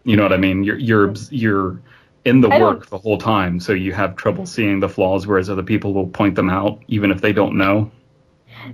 You 0.04 0.18
know 0.18 0.24
what 0.24 0.34
I 0.34 0.38
mean? 0.38 0.66
You're 0.66 0.78
you're 0.78 1.14
you're 1.30 1.82
in 2.26 2.42
the 2.42 2.50
work 2.50 2.88
the 2.88 2.98
whole 2.98 3.18
time, 3.18 3.62
so 3.62 3.72
you 3.72 3.94
have 3.94 4.18
trouble 4.18 4.46
seeing 4.46 4.82
the 4.82 4.90
flaws, 4.90 5.26
whereas 5.26 5.50
other 5.50 5.64
people 5.64 5.94
will 5.94 6.08
point 6.08 6.36
them 6.36 6.50
out 6.50 6.82
even 6.90 7.12
if 7.12 7.22
they 7.22 7.32
don't 7.32 7.58
know. 7.58 7.90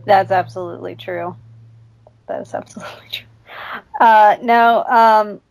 That's 0.04 0.32
absolutely 0.32 0.96
true. 0.96 1.36
That 2.28 2.42
is 2.42 2.56
absolutely 2.56 3.08
true. 3.12 3.28
Uh, 4.02 4.38
now, 4.42 4.84
um, 4.86 5.42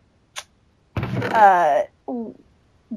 uh, 1.33 1.83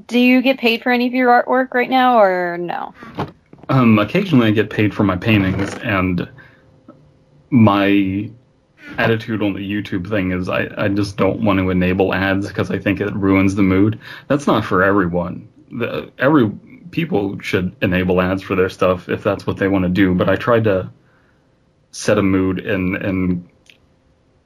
do 0.06 0.18
you 0.18 0.42
get 0.42 0.58
paid 0.58 0.82
for 0.82 0.90
any 0.90 1.06
of 1.06 1.14
your 1.14 1.30
artwork 1.30 1.74
right 1.74 1.90
now, 1.90 2.20
or 2.20 2.58
no? 2.58 2.94
Um, 3.68 3.98
occasionally, 3.98 4.48
I 4.48 4.50
get 4.50 4.70
paid 4.70 4.94
for 4.94 5.04
my 5.04 5.16
paintings, 5.16 5.74
and 5.74 6.28
my 7.50 8.30
attitude 8.98 9.42
on 9.42 9.52
the 9.54 9.60
YouTube 9.60 10.08
thing 10.08 10.32
is 10.32 10.48
I, 10.48 10.68
I 10.76 10.88
just 10.88 11.16
don't 11.16 11.42
want 11.44 11.58
to 11.58 11.70
enable 11.70 12.12
ads 12.12 12.48
because 12.48 12.70
I 12.70 12.78
think 12.78 13.00
it 13.00 13.14
ruins 13.14 13.54
the 13.54 13.62
mood. 13.62 14.00
That's 14.28 14.46
not 14.46 14.64
for 14.64 14.82
everyone. 14.82 15.48
The, 15.70 16.10
every 16.18 16.50
people 16.90 17.40
should 17.40 17.74
enable 17.80 18.20
ads 18.20 18.42
for 18.42 18.54
their 18.54 18.68
stuff 18.68 19.08
if 19.08 19.22
that's 19.22 19.46
what 19.46 19.56
they 19.56 19.68
want 19.68 19.84
to 19.84 19.88
do. 19.88 20.14
But 20.14 20.28
I 20.28 20.36
tried 20.36 20.64
to 20.64 20.90
set 21.90 22.18
a 22.18 22.22
mood 22.22 22.58
and 22.58 22.96
and 22.96 23.48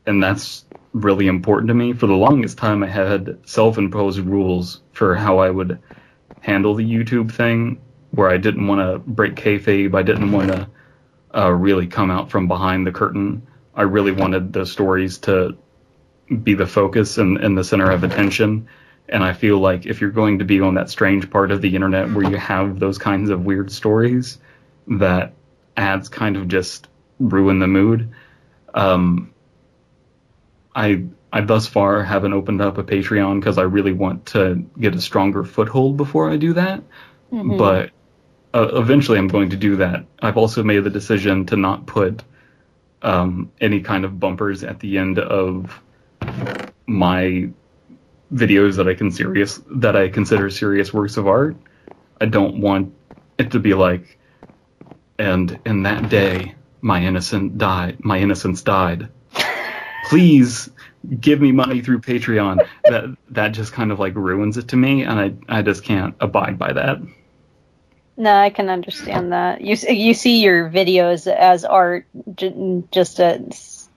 and 0.06 0.22
that's 0.22 0.64
really 0.92 1.26
important 1.26 1.68
to 1.68 1.74
me. 1.74 1.92
For 1.92 2.06
the 2.06 2.14
longest 2.14 2.58
time, 2.58 2.82
I 2.82 2.88
had 2.88 3.38
self-imposed 3.44 4.20
rules 4.20 4.80
for 4.92 5.14
how 5.14 5.38
I 5.38 5.50
would 5.50 5.78
handle 6.40 6.74
the 6.74 6.84
YouTube 6.84 7.30
thing, 7.30 7.80
where 8.12 8.30
I 8.30 8.36
didn't 8.36 8.66
want 8.66 8.80
to 8.80 8.98
break 8.98 9.34
kayfabe. 9.34 9.94
I 9.94 10.02
didn't 10.02 10.32
want 10.32 10.52
to 10.52 10.68
uh, 11.36 11.50
really 11.50 11.86
come 11.86 12.10
out 12.10 12.30
from 12.30 12.48
behind 12.48 12.86
the 12.86 12.92
curtain. 12.92 13.46
I 13.74 13.82
really 13.82 14.12
wanted 14.12 14.52
the 14.52 14.64
stories 14.64 15.18
to 15.18 15.56
be 16.42 16.54
the 16.54 16.66
focus 16.66 17.18
and, 17.18 17.36
and 17.38 17.58
the 17.58 17.64
center 17.64 17.90
of 17.90 18.04
attention. 18.04 18.68
And 19.08 19.22
I 19.22 19.34
feel 19.34 19.58
like 19.58 19.86
if 19.86 20.00
you're 20.00 20.10
going 20.10 20.38
to 20.38 20.44
be 20.44 20.60
on 20.60 20.74
that 20.74 20.90
strange 20.90 21.30
part 21.30 21.50
of 21.50 21.60
the 21.60 21.74
internet 21.74 22.10
where 22.12 22.28
you 22.28 22.36
have 22.36 22.80
those 22.80 22.98
kinds 22.98 23.30
of 23.30 23.44
weird 23.44 23.70
stories, 23.70 24.38
that 24.88 25.34
ads 25.76 26.08
kind 26.08 26.36
of 26.36 26.48
just 26.48 26.88
ruin 27.20 27.58
the 27.58 27.66
mood. 27.66 28.14
Um, 28.74 29.32
I 30.76 31.04
I 31.32 31.40
thus 31.40 31.66
far 31.66 32.04
haven't 32.04 32.34
opened 32.34 32.60
up 32.60 32.78
a 32.78 32.84
Patreon 32.84 33.40
because 33.40 33.58
I 33.58 33.62
really 33.62 33.92
want 33.92 34.26
to 34.26 34.64
get 34.78 34.94
a 34.94 35.00
stronger 35.00 35.42
foothold 35.42 35.96
before 35.96 36.30
I 36.30 36.36
do 36.36 36.52
that. 36.52 36.82
Mm-hmm. 37.32 37.56
But 37.56 37.90
uh, 38.54 38.68
eventually, 38.74 39.18
I'm 39.18 39.28
going 39.28 39.50
to 39.50 39.56
do 39.56 39.76
that. 39.76 40.04
I've 40.20 40.36
also 40.36 40.62
made 40.62 40.84
the 40.84 40.90
decision 40.90 41.46
to 41.46 41.56
not 41.56 41.86
put 41.86 42.22
um, 43.02 43.50
any 43.60 43.80
kind 43.80 44.04
of 44.04 44.20
bumpers 44.20 44.62
at 44.62 44.78
the 44.78 44.98
end 44.98 45.18
of 45.18 45.80
my 46.86 47.48
videos 48.32 48.76
that 48.76 48.88
I 48.88 48.94
can 48.94 49.10
serious 49.10 49.60
that 49.70 49.96
I 49.96 50.08
consider 50.08 50.50
serious 50.50 50.92
works 50.92 51.16
of 51.16 51.26
art. 51.26 51.56
I 52.20 52.26
don't 52.26 52.60
want 52.60 52.94
it 53.38 53.52
to 53.52 53.58
be 53.58 53.74
like, 53.74 54.18
and 55.18 55.58
in 55.64 55.84
that 55.84 56.08
day 56.08 56.54
my 56.80 57.02
innocent 57.02 57.58
died. 57.58 58.04
My 58.04 58.18
innocence 58.18 58.62
died. 58.62 59.08
Please 60.06 60.70
give 61.20 61.40
me 61.40 61.52
money 61.52 61.82
through 61.82 62.00
Patreon. 62.00 62.66
that 62.84 63.16
that 63.30 63.48
just 63.48 63.72
kind 63.72 63.92
of 63.92 63.98
like 63.98 64.14
ruins 64.14 64.56
it 64.56 64.68
to 64.68 64.76
me, 64.76 65.02
and 65.02 65.20
I 65.48 65.58
I 65.58 65.62
just 65.62 65.84
can't 65.84 66.14
abide 66.20 66.58
by 66.58 66.72
that. 66.72 66.98
No, 68.16 68.34
I 68.34 68.50
can 68.50 68.70
understand 68.70 69.32
that. 69.32 69.60
You 69.60 69.76
you 69.92 70.14
see 70.14 70.42
your 70.42 70.70
videos 70.70 71.26
as 71.26 71.64
art, 71.64 72.06
just 72.90 73.20
as, 73.20 73.88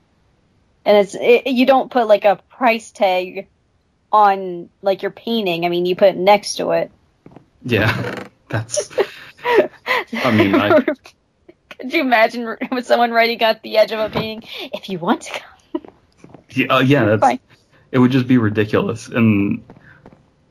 and 0.84 0.98
it's 0.98 1.16
it, 1.16 1.48
you 1.48 1.66
don't 1.66 1.90
put 1.90 2.08
like 2.08 2.26
a 2.26 2.36
price 2.50 2.92
tag 2.92 3.48
on 4.12 4.70
like 4.82 5.02
your 5.02 5.12
painting. 5.12 5.66
I 5.66 5.70
mean, 5.70 5.86
you 5.86 5.96
put 5.96 6.10
it 6.10 6.18
next 6.18 6.58
to 6.58 6.72
it. 6.72 6.92
Yeah, 7.64 8.26
that's. 8.50 8.92
I 9.46 10.32
mean, 10.32 10.56
I. 10.56 10.82
Could 11.70 11.94
you 11.94 12.02
imagine 12.02 12.58
with 12.74 12.86
someone 12.86 13.12
writing 13.12 13.42
at 13.42 13.64
the 13.64 13.78
edge 13.78 13.94
of 13.94 14.00
a 14.00 14.10
painting, 14.10 14.50
"If 14.74 14.90
you 14.90 15.00
want 15.00 15.22
to 15.22 15.32
come"? 15.32 15.59
Yeah, 16.52 16.68
uh, 16.68 16.80
yeah, 16.80 17.06
that's. 17.06 17.22
Fine. 17.22 17.40
It 17.92 18.00
would 18.00 18.12
just 18.12 18.28
be 18.28 18.38
ridiculous, 18.38 19.08
and 19.08 19.64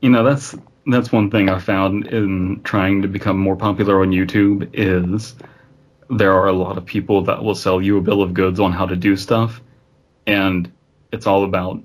you 0.01 0.09
know 0.09 0.23
that's 0.23 0.55
that's 0.87 1.11
one 1.11 1.31
thing 1.31 1.49
I 1.49 1.59
found 1.59 2.07
in 2.07 2.61
trying 2.63 3.01
to 3.03 3.07
become 3.07 3.37
more 3.37 3.55
popular 3.55 4.01
on 4.01 4.09
YouTube 4.09 4.69
is 4.73 5.35
there 6.09 6.33
are 6.33 6.47
a 6.47 6.53
lot 6.53 6.77
of 6.77 6.85
people 6.85 7.23
that 7.23 7.43
will 7.43 7.55
sell 7.55 7.81
you 7.81 7.97
a 7.97 8.01
bill 8.01 8.21
of 8.21 8.33
goods 8.33 8.59
on 8.59 8.71
how 8.71 8.85
to 8.87 8.95
do 8.95 9.15
stuff, 9.15 9.61
and 10.27 10.71
it's 11.11 11.27
all 11.27 11.43
about 11.43 11.81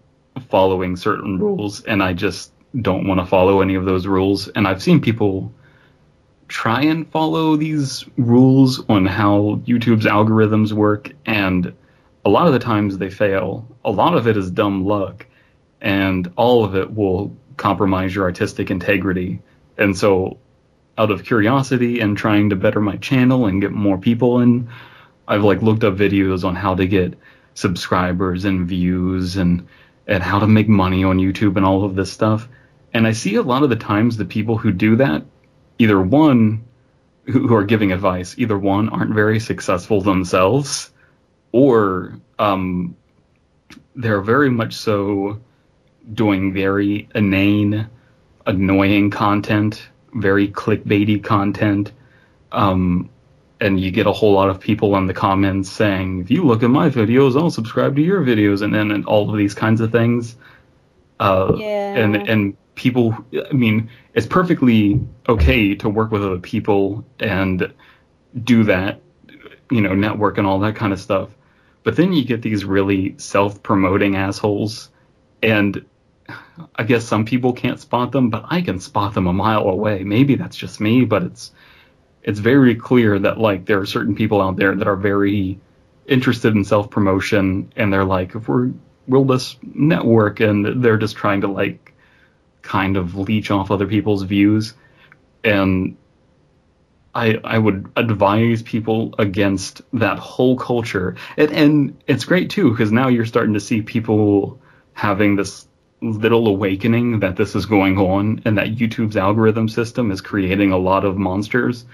following 0.49 0.97
certain 0.97 1.39
rules, 1.39 1.83
and 1.85 2.03
I 2.03 2.13
just 2.15 2.53
don't 2.81 3.07
want 3.07 3.21
to 3.21 3.27
follow 3.27 3.61
any 3.61 3.77
of 3.77 3.85
those 3.85 4.07
rules. 4.07 4.49
And 4.49 4.67
I've 4.67 4.83
seen 4.83 5.01
people 5.01 5.53
try 6.49 6.83
and 6.83 7.09
follow 7.11 7.57
these 7.57 8.05
rules 8.17 8.85
on 8.89 9.07
how 9.07 9.61
YouTube's 9.67 10.07
algorithms 10.07 10.73
work, 10.73 11.13
and 11.27 11.73
a 12.25 12.31
lot 12.31 12.47
of 12.47 12.53
the 12.53 12.59
times 12.59 12.99
they 12.99 13.11
fail. 13.11 13.67
A 13.85 13.91
lot 13.91 14.15
of 14.15 14.27
it 14.27 14.37
is 14.37 14.51
dumb 14.51 14.85
luck, 14.85 15.27
and 15.81 16.33
all 16.37 16.65
of 16.65 16.75
it 16.75 16.95
will 16.95 17.37
compromise 17.57 18.15
your 18.15 18.25
artistic 18.25 18.71
integrity. 18.71 19.43
And 19.77 19.97
so, 19.97 20.39
out 20.97 21.11
of 21.11 21.25
curiosity 21.25 22.01
and 22.01 22.17
trying 22.17 22.51
to 22.51 22.57
better 22.57 22.81
my 22.81 22.97
channel 22.97 23.47
and 23.47 23.61
get 23.61 23.73
more 23.73 23.99
people 23.99 24.41
in, 24.41 24.69
I've 25.27 25.45
like 25.45 25.63
looked 25.63 25.85
up 25.85 25.97
videos 25.97 26.45
on 26.45 26.55
how 26.55 26.75
to 26.75 26.87
get 26.87 27.19
subscribers 27.55 28.45
and 28.45 28.67
views 28.67 29.37
and 29.37 29.67
and 30.07 30.23
how 30.23 30.39
to 30.39 30.47
make 30.47 30.69
money 30.69 31.03
on 31.03 31.19
YouTube 31.19 31.57
and 31.57 31.65
all 31.65 31.85
of 31.85 31.95
this 31.95 32.13
stuff. 32.13 32.49
And 32.93 33.07
I 33.07 33.13
see 33.13 33.37
a 33.37 33.43
lot 33.43 33.63
of 33.63 33.71
the 33.71 33.77
times 33.77 34.17
the 34.17 34.25
people 34.25 34.59
who 34.59 34.71
do 34.71 34.97
that, 34.97 35.25
either 35.79 36.01
one, 36.01 36.65
who, 37.25 37.49
who 37.49 37.55
are 37.55 37.65
giving 37.65 37.91
advice, 37.91 38.35
either 38.39 38.59
one 38.59 38.91
aren't 38.91 39.15
very 39.15 39.41
successful 39.41 40.03
themselves, 40.03 40.91
or 41.55 42.19
um, 42.41 42.97
they're 43.95 44.21
very 44.21 44.51
much 44.51 44.75
so 44.75 45.41
doing 46.13 46.53
very 46.53 47.09
inane, 47.15 47.89
annoying 48.45 49.09
content, 49.09 49.87
very 50.15 50.49
clickbaity 50.49 51.23
content. 51.23 51.93
Um, 52.51 53.09
and 53.61 53.79
you 53.79 53.93
get 53.93 54.09
a 54.09 54.13
whole 54.13 54.33
lot 54.33 54.51
of 54.51 54.59
people 54.59 54.97
in 54.97 55.07
the 55.07 55.15
comments 55.15 55.71
saying, 55.71 56.23
if 56.23 56.29
you 56.29 56.43
look 56.45 56.65
at 56.65 56.71
my 56.71 56.91
videos, 56.91 57.41
I'll 57.41 57.53
subscribe 57.53 57.95
to 57.95 58.03
your 58.03 58.23
videos, 58.23 58.61
and 58.63 58.75
then 58.75 58.91
and 58.91 59.07
all 59.07 59.31
of 59.31 59.37
these 59.37 59.55
kinds 59.55 59.81
of 59.81 59.93
things. 59.93 60.37
Uh, 61.21 61.55
Yeah. 61.57 61.95
And 61.95 62.17
and 62.17 62.57
people, 62.75 63.17
I 63.33 63.53
mean, 63.53 63.91
it's 64.15 64.27
perfectly 64.27 65.01
okay 65.29 65.77
to 65.77 65.89
work 65.89 66.11
with 66.11 66.25
other 66.25 66.41
people 66.41 67.05
and 67.21 67.73
do 68.43 68.65
that, 68.65 69.01
you 69.71 69.81
know, 69.83 69.95
network 69.95 70.37
and 70.37 70.49
all 70.49 70.59
that 70.59 70.75
kind 70.75 70.93
of 70.93 71.01
stuff. 71.01 71.31
But 71.85 71.97
then 71.97 72.13
you 72.13 72.25
get 72.25 72.43
these 72.43 72.65
really 72.65 73.15
self-promoting 73.19 74.17
assholes, 74.17 74.91
and 75.43 75.85
I 76.75 76.83
guess 76.83 77.05
some 77.05 77.27
people 77.27 77.53
can't 77.53 77.79
spot 77.79 78.11
them, 78.11 78.31
but 78.31 78.47
I 78.49 78.63
can 78.63 78.81
spot 78.81 79.15
them 79.15 79.27
a 79.27 79.33
mile 79.33 79.69
away. 79.69 80.03
Maybe 80.03 80.35
that's 80.35 80.57
just 80.57 80.81
me, 80.81 81.05
but 81.05 81.23
it's 81.23 81.53
it's 82.23 82.39
very 82.39 82.75
clear 82.75 83.19
that 83.19 83.39
like 83.39 83.67
there 83.67 83.79
are 83.79 83.87
certain 83.87 84.15
people 84.15 84.41
out 84.41 84.57
there 84.57 84.75
that 84.75 84.89
are 84.89 84.97
very 84.97 85.61
interested 86.07 86.55
in 86.55 86.65
self 86.65 86.91
promotion 86.91 87.71
and 87.77 87.93
they're 87.93 88.05
like 88.05 88.35
if 88.35 88.49
we're 88.49 88.71
we'll 89.07 89.25
just 89.25 89.63
network 89.63 90.41
and 90.41 90.83
they're 90.83 90.97
just 90.97 91.17
trying 91.17 91.43
to 91.43 91.49
like 91.49 91.93
kind 92.63 92.97
of 92.97 93.15
leech 93.15 93.51
off 93.51 93.71
other 93.71 93.87
people's 93.87 94.23
views 94.23 94.75
and 95.45 95.97
I 97.15 97.39
I 97.45 97.59
would 97.59 97.91
advise 97.97 98.63
people 98.63 99.15
against 99.19 99.83
that 99.93 100.19
whole 100.19 100.57
culture. 100.57 101.17
And 101.37 101.51
and 101.53 102.03
it's 102.07 102.25
great 102.25 102.51
too 102.51 102.71
because 102.71 102.93
now 102.93 103.09
you're 103.09 103.27
starting 103.27 103.55
to 103.55 103.61
see 103.61 103.83
people 103.83 104.61
having 104.93 105.37
this 105.37 105.67
little 106.01 106.47
awakening 106.49 107.21
that 107.21 107.37
this 107.37 107.55
is 107.55 107.67
going 107.67 107.99
on 107.99 108.43
and 108.45 108.59
that 108.59 108.75
YouTube's 108.77 109.17
algorithm 109.17 109.69
system 109.69 110.11
is 110.11 110.21
creating 110.21 110.73
a 110.73 110.79
lot 110.79 111.05
of 111.05 111.17
monsters. 111.17 111.87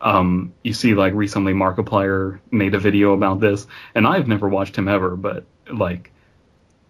Um, 0.00 0.52
you 0.62 0.74
see, 0.74 0.94
like 0.94 1.14
recently, 1.14 1.52
Markiplier 1.52 2.40
made 2.50 2.74
a 2.74 2.78
video 2.78 3.12
about 3.12 3.40
this, 3.40 3.66
and 3.94 4.06
I've 4.06 4.28
never 4.28 4.48
watched 4.48 4.76
him 4.76 4.88
ever, 4.88 5.16
but 5.16 5.44
like 5.72 6.12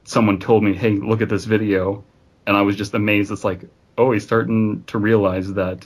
someone 0.05 0.39
told 0.39 0.65
me, 0.65 0.75
"Hey, 0.75 0.93
look 0.93 1.23
at 1.23 1.29
this 1.29 1.45
video," 1.45 2.03
and 2.47 2.57
I 2.57 2.63
was 2.63 2.77
just 2.77 2.95
amazed. 2.95 3.31
It's 3.31 3.45
like, 3.45 3.61
oh, 3.97 4.13
he's 4.13 4.25
starting 4.25 4.85
to 4.89 4.99
realize 4.99 5.53
that 5.55 5.85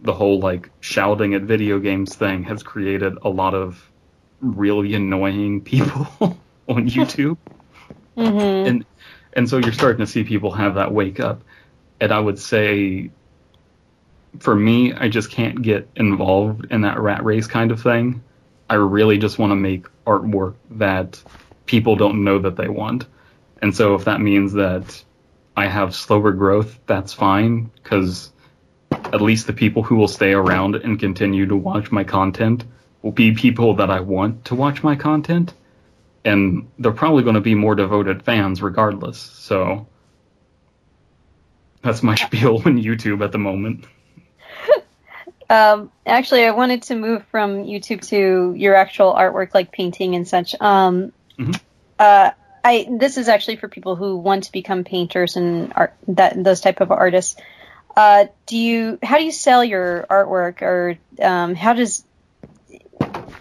the 0.00 0.12
whole 0.12 0.40
like 0.40 0.70
shouting 0.80 1.34
at 1.34 1.42
video 1.42 1.78
games 1.78 2.14
thing 2.14 2.44
has 2.44 2.62
created 2.62 3.16
a 3.22 3.28
lot 3.28 3.54
of 3.54 3.90
really 4.40 4.94
annoying 4.94 5.60
people 5.64 6.06
on 6.68 6.88
YouTube, 6.88 7.38
Mm-hmm. 8.16 8.66
and 8.68 8.84
and 9.34 9.48
so 9.48 9.58
you're 9.58 9.72
starting 9.72 9.98
to 10.00 10.06
see 10.06 10.24
people 10.24 10.50
have 10.52 10.76
that 10.76 10.92
wake 10.92 11.20
up, 11.20 11.42
and 12.00 12.12
I 12.12 12.18
would 12.18 12.38
say 12.38 13.10
for 14.38 14.54
me, 14.54 14.92
I 14.92 15.08
just 15.08 15.30
can't 15.30 15.62
get 15.62 15.88
involved 15.96 16.66
in 16.70 16.82
that 16.82 16.98
rat 17.00 17.24
race 17.24 17.46
kind 17.46 17.70
of 17.70 17.82
thing. 17.82 18.22
I 18.68 18.74
really 18.74 19.18
just 19.18 19.38
want 19.38 19.50
to 19.52 19.56
make 19.56 19.86
artwork 20.06 20.54
that 20.72 21.22
people 21.66 21.96
don't 21.96 22.24
know 22.24 22.38
that 22.40 22.56
they 22.56 22.68
want. 22.68 23.06
And 23.62 23.74
so 23.74 23.94
if 23.94 24.04
that 24.04 24.20
means 24.20 24.52
that 24.54 25.02
I 25.56 25.66
have 25.68 25.94
slower 25.94 26.32
growth, 26.32 26.78
that's 26.86 27.12
fine 27.12 27.70
because 27.82 28.32
at 29.12 29.20
least 29.20 29.46
the 29.46 29.52
people 29.52 29.82
who 29.82 29.96
will 29.96 30.08
stay 30.08 30.32
around 30.32 30.76
and 30.76 30.98
continue 30.98 31.46
to 31.46 31.56
watch 31.56 31.90
my 31.90 32.04
content 32.04 32.64
will 33.02 33.12
be 33.12 33.32
people 33.32 33.74
that 33.76 33.90
I 33.90 34.00
want 34.00 34.46
to 34.46 34.54
watch 34.54 34.82
my 34.82 34.96
content. 34.96 35.54
And 36.24 36.68
they're 36.78 36.92
probably 36.92 37.22
going 37.22 37.34
to 37.36 37.40
be 37.40 37.54
more 37.54 37.74
devoted 37.74 38.22
fans 38.24 38.60
regardless. 38.60 39.18
So 39.18 39.86
that's 41.82 42.02
my 42.02 42.14
spiel 42.26 42.56
on 42.56 42.82
YouTube 42.82 43.24
at 43.24 43.32
the 43.32 43.38
moment. 43.38 43.86
Um, 45.48 45.92
actually, 46.04 46.44
I 46.44 46.50
wanted 46.50 46.82
to 46.84 46.96
move 46.96 47.24
from 47.30 47.66
YouTube 47.66 48.04
to 48.08 48.52
your 48.56 48.74
actual 48.74 49.14
artwork, 49.14 49.54
like 49.54 49.70
painting 49.70 50.16
and 50.16 50.26
such. 50.26 50.60
Um, 50.60 51.12
Mhm. 51.38 51.60
uh, 52.00 52.32
I 52.64 52.88
this 52.90 53.16
is 53.16 53.28
actually 53.28 53.54
for 53.54 53.68
people 53.68 53.94
who 53.94 54.16
want 54.16 54.44
to 54.44 54.52
become 54.52 54.82
painters 54.82 55.36
and 55.36 55.72
art 55.76 55.94
that 56.08 56.42
those 56.42 56.60
type 56.60 56.80
of 56.80 56.90
artists. 56.90 57.36
Uh, 57.96 58.26
do 58.44 58.58
you 58.58 58.98
how 59.02 59.18
do 59.18 59.24
you 59.24 59.32
sell 59.32 59.64
your 59.64 60.06
artwork, 60.10 60.60
or 60.60 60.98
um, 61.20 61.54
how 61.54 61.72
does 61.72 62.04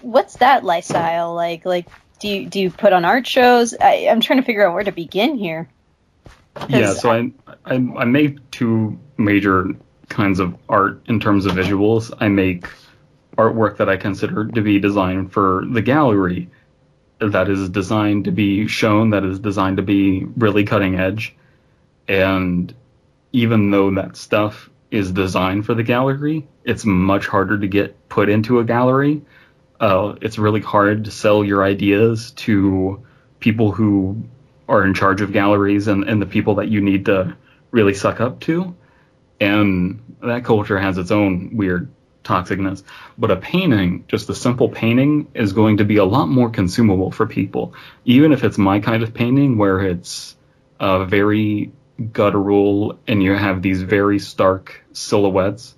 what's 0.02 0.38
that 0.38 0.64
lifestyle 0.64 1.34
like? 1.34 1.66
Like, 1.66 1.88
do 2.20 2.30
you 2.30 2.46
do 2.46 2.62
you 2.62 2.72
put 2.72 2.94
on 2.94 3.04
art 3.04 3.28
shows? 3.28 3.76
I, 3.80 4.08
I'm 4.10 4.22
trying 4.22 4.40
to 4.40 4.46
figure 4.46 4.66
out 4.66 4.74
where 4.74 4.84
to 4.84 4.94
begin 4.94 5.38
here. 5.38 5.70
Yeah, 6.70 6.94
so 6.94 7.12
I, 7.12 7.32
I 7.66 7.76
I 7.76 8.06
make 8.06 8.50
two 8.52 8.98
major 9.18 9.76
kinds 10.08 10.40
of 10.40 10.56
art 10.70 11.02
in 11.08 11.20
terms 11.20 11.46
of 11.46 11.54
visuals. 11.54 12.14
I 12.18 12.30
make 12.30 12.68
artwork 13.38 13.78
that 13.78 13.90
I 13.90 13.98
consider 13.98 14.46
to 14.46 14.62
be 14.62 14.80
designed 14.80 15.34
for 15.34 15.66
the 15.70 15.82
gallery, 15.82 16.50
that 17.20 17.50
is 17.50 17.70
designed 17.70 18.26
to 18.26 18.32
be 18.32 18.68
shown, 18.68 19.10
that 19.10 19.26
is 19.26 19.40
designed 19.40 19.78
to 19.78 19.84
be 19.84 20.24
really 20.38 20.64
cutting 20.64 20.98
edge. 20.98 21.36
And 22.08 22.74
even 23.36 23.70
though 23.70 23.92
that 23.92 24.16
stuff 24.16 24.70
is 24.90 25.12
designed 25.12 25.66
for 25.66 25.74
the 25.74 25.84
gallery, 25.84 26.48
it's 26.64 26.86
much 26.86 27.28
harder 27.28 27.60
to 27.60 27.68
get 27.68 28.08
put 28.08 28.30
into 28.30 28.60
a 28.60 28.64
gallery. 28.64 29.22
Uh, 29.78 30.16
it's 30.22 30.38
really 30.38 30.62
hard 30.62 31.04
to 31.04 31.12
sell 31.12 31.44
your 31.44 31.62
ideas 31.62 32.32
to 32.32 33.06
people 33.42 33.74
who 33.74 34.24
are 34.70 34.86
in 34.86 34.94
charge 34.94 35.20
of 35.20 35.34
galleries 35.34 35.90
and, 35.90 36.06
and 36.06 36.22
the 36.22 36.26
people 36.26 36.56
that 36.56 36.70
you 36.70 36.80
need 36.80 37.08
to 37.08 37.36
really 37.72 37.94
suck 37.94 38.22
up 38.22 38.40
to. 38.40 38.74
And 39.42 40.16
that 40.24 40.46
culture 40.46 40.80
has 40.80 40.98
its 40.98 41.12
own 41.12 41.58
weird 41.58 41.92
toxicness. 42.24 42.84
But 43.18 43.32
a 43.32 43.36
painting, 43.36 44.06
just 44.08 44.30
a 44.30 44.34
simple 44.34 44.70
painting, 44.70 45.28
is 45.34 45.52
going 45.52 45.78
to 45.78 45.84
be 45.84 45.98
a 45.98 46.06
lot 46.06 46.28
more 46.28 46.50
consumable 46.50 47.12
for 47.12 47.28
people. 47.28 47.74
Even 48.06 48.32
if 48.32 48.46
it's 48.46 48.58
my 48.58 48.80
kind 48.80 49.04
of 49.04 49.14
painting 49.14 49.58
where 49.58 49.82
it's 49.82 50.38
very 50.80 51.74
guttural 52.12 53.00
and 53.08 53.24
you 53.24 53.34
have 53.34 53.62
these 53.62 53.82
very 53.82 54.20
stark 54.20 54.84
silhouettes 54.92 55.76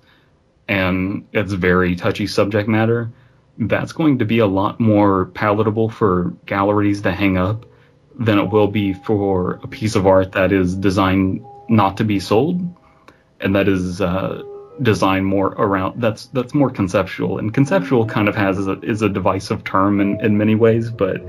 and 0.68 1.26
it's 1.32 1.52
very 1.52 1.96
touchy 1.96 2.26
subject 2.26 2.68
matter, 2.68 3.10
that's 3.58 3.92
going 3.92 4.18
to 4.18 4.24
be 4.24 4.38
a 4.38 4.46
lot 4.46 4.78
more 4.78 5.26
palatable 5.26 5.88
for 5.88 6.34
galleries 6.46 7.02
to 7.02 7.12
hang 7.12 7.36
up 7.36 7.66
than 8.18 8.38
it 8.38 8.50
will 8.50 8.68
be 8.68 8.92
for 8.92 9.60
a 9.62 9.68
piece 9.68 9.94
of 9.94 10.06
art 10.06 10.32
that 10.32 10.52
is 10.52 10.74
designed 10.74 11.44
not 11.68 11.96
to 11.96 12.04
be 12.04 12.20
sold 12.20 12.60
and 13.40 13.54
that 13.54 13.68
is 13.68 14.00
uh, 14.00 14.42
designed 14.82 15.26
more 15.26 15.48
around 15.48 16.00
that's 16.00 16.26
that's 16.26 16.54
more 16.54 16.70
conceptual. 16.70 17.38
And 17.38 17.52
conceptual 17.52 18.06
kind 18.06 18.28
of 18.28 18.34
has 18.36 18.58
is 18.58 18.66
a, 18.66 18.80
is 18.80 19.02
a 19.02 19.08
divisive 19.08 19.64
term 19.64 20.00
in, 20.00 20.24
in 20.24 20.38
many 20.38 20.54
ways 20.54 20.90
but 20.90 21.20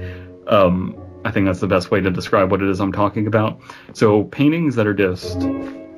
um, 0.47 0.97
I 1.25 1.31
think 1.31 1.45
that's 1.45 1.59
the 1.59 1.67
best 1.67 1.91
way 1.91 2.01
to 2.01 2.11
describe 2.11 2.51
what 2.51 2.61
it 2.61 2.69
is 2.69 2.79
I'm 2.79 2.91
talking 2.91 3.27
about 3.27 3.59
so 3.93 4.23
paintings 4.23 4.75
that 4.75 4.87
are 4.87 4.93
just 4.93 5.41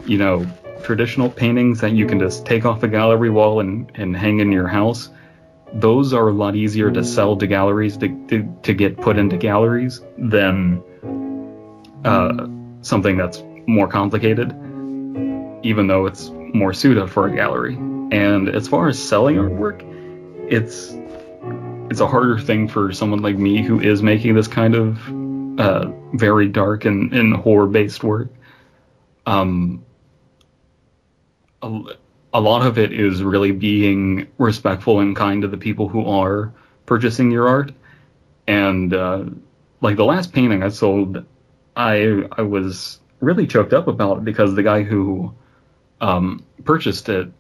you 0.05 0.17
know 0.17 0.45
traditional 0.83 1.29
paintings 1.29 1.81
that 1.81 1.91
you 1.91 2.07
can 2.07 2.19
just 2.19 2.45
take 2.45 2.65
off 2.65 2.81
a 2.83 2.87
gallery 2.87 3.29
wall 3.29 3.59
and, 3.59 3.91
and 3.95 4.15
hang 4.15 4.39
in 4.39 4.51
your 4.51 4.67
house 4.67 5.09
those 5.73 6.13
are 6.13 6.27
a 6.27 6.33
lot 6.33 6.55
easier 6.55 6.91
to 6.91 7.03
sell 7.03 7.37
to 7.37 7.47
galleries 7.47 7.97
to, 7.97 8.27
to, 8.27 8.57
to 8.63 8.73
get 8.73 8.97
put 8.97 9.17
into 9.17 9.37
galleries 9.37 10.01
than 10.17 10.83
uh, 12.03 12.47
something 12.81 13.17
that's 13.17 13.41
more 13.67 13.87
complicated, 13.87 14.51
even 15.63 15.87
though 15.87 16.05
it's 16.05 16.29
more 16.53 16.73
suited 16.73 17.09
for 17.09 17.27
a 17.27 17.35
gallery. 17.35 17.75
And 17.75 18.49
as 18.49 18.67
far 18.67 18.87
as 18.87 19.01
selling 19.01 19.37
artwork, 19.37 19.81
it's 20.49 20.91
it's 21.91 21.99
a 21.99 22.07
harder 22.07 22.39
thing 22.39 22.69
for 22.69 22.93
someone 22.93 23.21
like 23.21 23.37
me 23.37 23.61
who 23.61 23.81
is 23.81 24.01
making 24.01 24.33
this 24.33 24.47
kind 24.47 24.75
of 24.75 25.59
uh, 25.59 25.91
very 26.13 26.47
dark 26.47 26.85
and, 26.85 27.11
and 27.11 27.35
horror 27.35 27.67
based 27.67 28.01
work. 28.01 28.29
Um, 29.25 29.83
a, 31.61 31.81
a 32.33 32.39
lot 32.39 32.65
of 32.65 32.77
it 32.77 32.93
is 32.93 33.21
really 33.21 33.51
being 33.51 34.29
respectful 34.37 35.01
and 35.01 35.13
kind 35.17 35.41
to 35.41 35.49
the 35.49 35.57
people 35.57 35.89
who 35.89 36.05
are 36.07 36.53
purchasing 36.85 37.29
your 37.29 37.49
art. 37.49 37.73
And 38.47 38.93
uh, 38.93 39.25
like 39.81 39.97
the 39.97 40.05
last 40.05 40.31
painting 40.31 40.63
I 40.63 40.69
sold, 40.69 41.25
I 41.75 42.23
I 42.31 42.43
was 42.43 43.01
really 43.19 43.47
choked 43.47 43.73
up 43.73 43.89
about 43.89 44.19
it 44.19 44.23
because 44.23 44.55
the 44.55 44.63
guy 44.63 44.83
who 44.83 45.35
um, 45.99 46.45
purchased 46.63 47.09
it 47.09 47.33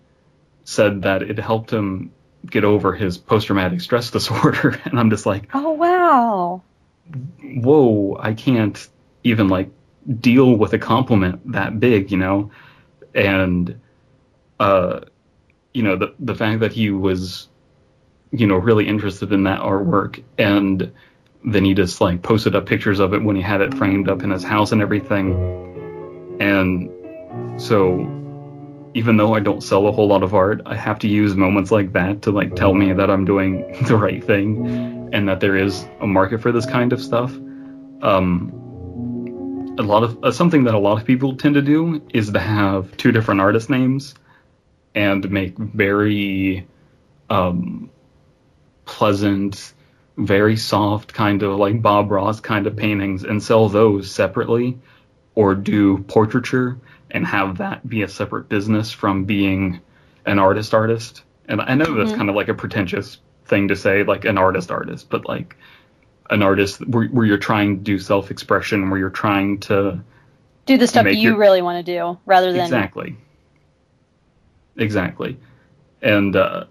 said 0.65 1.03
that 1.03 1.21
it 1.21 1.39
helped 1.39 1.71
him 1.71 2.11
get 2.49 2.63
over 2.63 2.93
his 2.93 3.17
post 3.17 3.47
traumatic 3.47 3.81
stress 3.81 4.11
disorder, 4.17 4.79
and 4.85 4.99
I'm 4.99 5.09
just 5.09 5.25
like, 5.25 5.49
Oh 5.53 5.71
wow. 5.73 6.61
whoa, 7.43 8.17
I 8.19 8.33
can't 8.33 8.87
even 9.23 9.47
like 9.49 9.69
deal 10.19 10.55
with 10.55 10.73
a 10.73 10.79
compliment 10.79 11.51
that 11.51 11.79
big, 11.79 12.11
you 12.11 12.17
know. 12.17 12.51
and 13.13 13.79
uh, 14.59 15.01
you 15.73 15.83
know 15.83 15.95
the 15.95 16.13
the 16.19 16.35
fact 16.35 16.59
that 16.61 16.71
he 16.73 16.89
was 16.91 17.47
you 18.31 18.47
know 18.47 18.55
really 18.55 18.87
interested 18.87 19.31
in 19.33 19.43
that 19.43 19.59
artwork 19.61 20.23
and 20.37 20.91
then 21.43 21.65
he 21.65 21.73
just 21.73 21.99
like 21.99 22.21
posted 22.21 22.55
up 22.55 22.65
pictures 22.65 22.99
of 22.99 23.13
it 23.13 23.23
when 23.23 23.35
he 23.35 23.41
had 23.41 23.61
it 23.61 23.73
framed 23.73 24.07
up 24.07 24.21
in 24.23 24.29
his 24.29 24.43
house 24.43 24.71
and 24.71 24.81
everything 24.81 26.37
and 26.39 26.89
so 27.61 27.97
even 28.93 29.17
though 29.17 29.33
I 29.33 29.39
don't 29.39 29.61
sell 29.61 29.87
a 29.87 29.91
whole 29.91 30.07
lot 30.07 30.23
of 30.23 30.33
art, 30.33 30.61
I 30.65 30.75
have 30.75 30.99
to 30.99 31.07
use 31.07 31.35
moments 31.35 31.71
like 31.71 31.93
that 31.93 32.23
to 32.23 32.31
like 32.31 32.55
tell 32.55 32.73
me 32.73 32.93
that 32.93 33.09
I'm 33.09 33.25
doing 33.25 33.83
the 33.87 33.95
right 33.95 34.23
thing 34.23 35.09
and 35.13 35.27
that 35.29 35.39
there 35.39 35.55
is 35.55 35.85
a 35.99 36.07
market 36.07 36.41
for 36.41 36.51
this 36.51 36.65
kind 36.65 36.93
of 36.93 37.01
stuff. 37.01 37.31
Um, 38.01 39.75
a 39.77 39.83
lot 39.83 40.03
of 40.03 40.23
uh, 40.23 40.31
something 40.31 40.65
that 40.65 40.73
a 40.73 40.79
lot 40.79 40.99
of 40.99 41.07
people 41.07 41.35
tend 41.37 41.55
to 41.55 41.61
do 41.61 42.01
is 42.13 42.31
to 42.31 42.39
have 42.39 42.95
two 42.97 43.11
different 43.11 43.41
artist 43.41 43.69
names 43.69 44.13
and 44.93 45.29
make 45.31 45.57
very 45.57 46.67
um, 47.29 47.89
pleasant, 48.85 49.73
very 50.17 50.57
soft 50.57 51.13
kind 51.13 51.43
of 51.43 51.57
like 51.57 51.81
Bob 51.81 52.11
Ross 52.11 52.41
kind 52.41 52.67
of 52.67 52.75
paintings 52.75 53.23
and 53.23 53.41
sell 53.41 53.69
those 53.69 54.11
separately 54.11 54.79
or 55.33 55.55
do 55.55 55.99
portraiture 55.99 56.77
and 57.11 57.25
have 57.25 57.57
that 57.59 57.87
be 57.87 58.01
a 58.01 58.07
separate 58.07 58.49
business 58.49 58.91
from 58.91 59.25
being 59.25 59.81
an 60.25 60.39
artist 60.39 60.73
artist. 60.73 61.23
And 61.47 61.61
I 61.61 61.75
know 61.75 61.93
that's 61.93 62.09
mm-hmm. 62.09 62.17
kind 62.17 62.29
of 62.29 62.35
like 62.35 62.47
a 62.47 62.53
pretentious 62.53 63.19
thing 63.45 63.67
to 63.67 63.75
say, 63.75 64.03
like 64.03 64.25
an 64.25 64.37
artist 64.37 64.71
artist, 64.71 65.09
but 65.09 65.27
like 65.27 65.55
an 66.29 66.41
artist 66.41 66.85
where, 66.87 67.07
where 67.07 67.25
you're 67.25 67.37
trying 67.37 67.77
to 67.77 67.83
do 67.83 67.99
self 67.99 68.31
expression, 68.31 68.89
where 68.89 68.99
you're 68.99 69.09
trying 69.09 69.59
to 69.59 70.01
do 70.65 70.77
the 70.77 70.87
stuff 70.87 71.05
you 71.07 71.13
your, 71.13 71.37
really 71.37 71.61
want 71.61 71.85
to 71.85 71.91
do 71.97 72.17
rather 72.25 72.51
than 72.53 72.61
exactly, 72.61 73.17
exactly. 74.77 75.37
And 76.01 76.35
uh, 76.35 76.65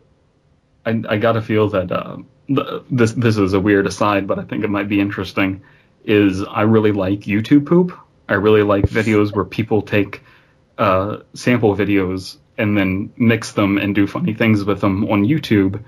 I, 0.86 1.02
I 1.08 1.16
got 1.18 1.32
to 1.32 1.42
feel 1.42 1.68
that 1.70 1.92
uh, 1.92 2.18
this 2.90 3.12
this 3.12 3.36
is 3.36 3.52
a 3.52 3.60
weird 3.60 3.86
aside, 3.86 4.26
but 4.26 4.38
I 4.38 4.44
think 4.44 4.64
it 4.64 4.70
might 4.70 4.88
be 4.88 5.00
interesting. 5.00 5.62
Is 6.04 6.42
I 6.42 6.62
really 6.62 6.92
like 6.92 7.20
YouTube 7.20 7.66
poop. 7.66 7.96
I 8.28 8.34
really 8.34 8.62
like 8.62 8.84
videos 8.84 9.34
where 9.34 9.44
people 9.44 9.82
take 9.82 10.22
uh, 10.80 11.18
sample 11.34 11.76
videos 11.76 12.38
and 12.56 12.76
then 12.76 13.12
mix 13.16 13.52
them 13.52 13.76
and 13.76 13.94
do 13.94 14.06
funny 14.06 14.32
things 14.32 14.64
with 14.64 14.80
them 14.80 15.04
on 15.10 15.24
YouTube. 15.24 15.84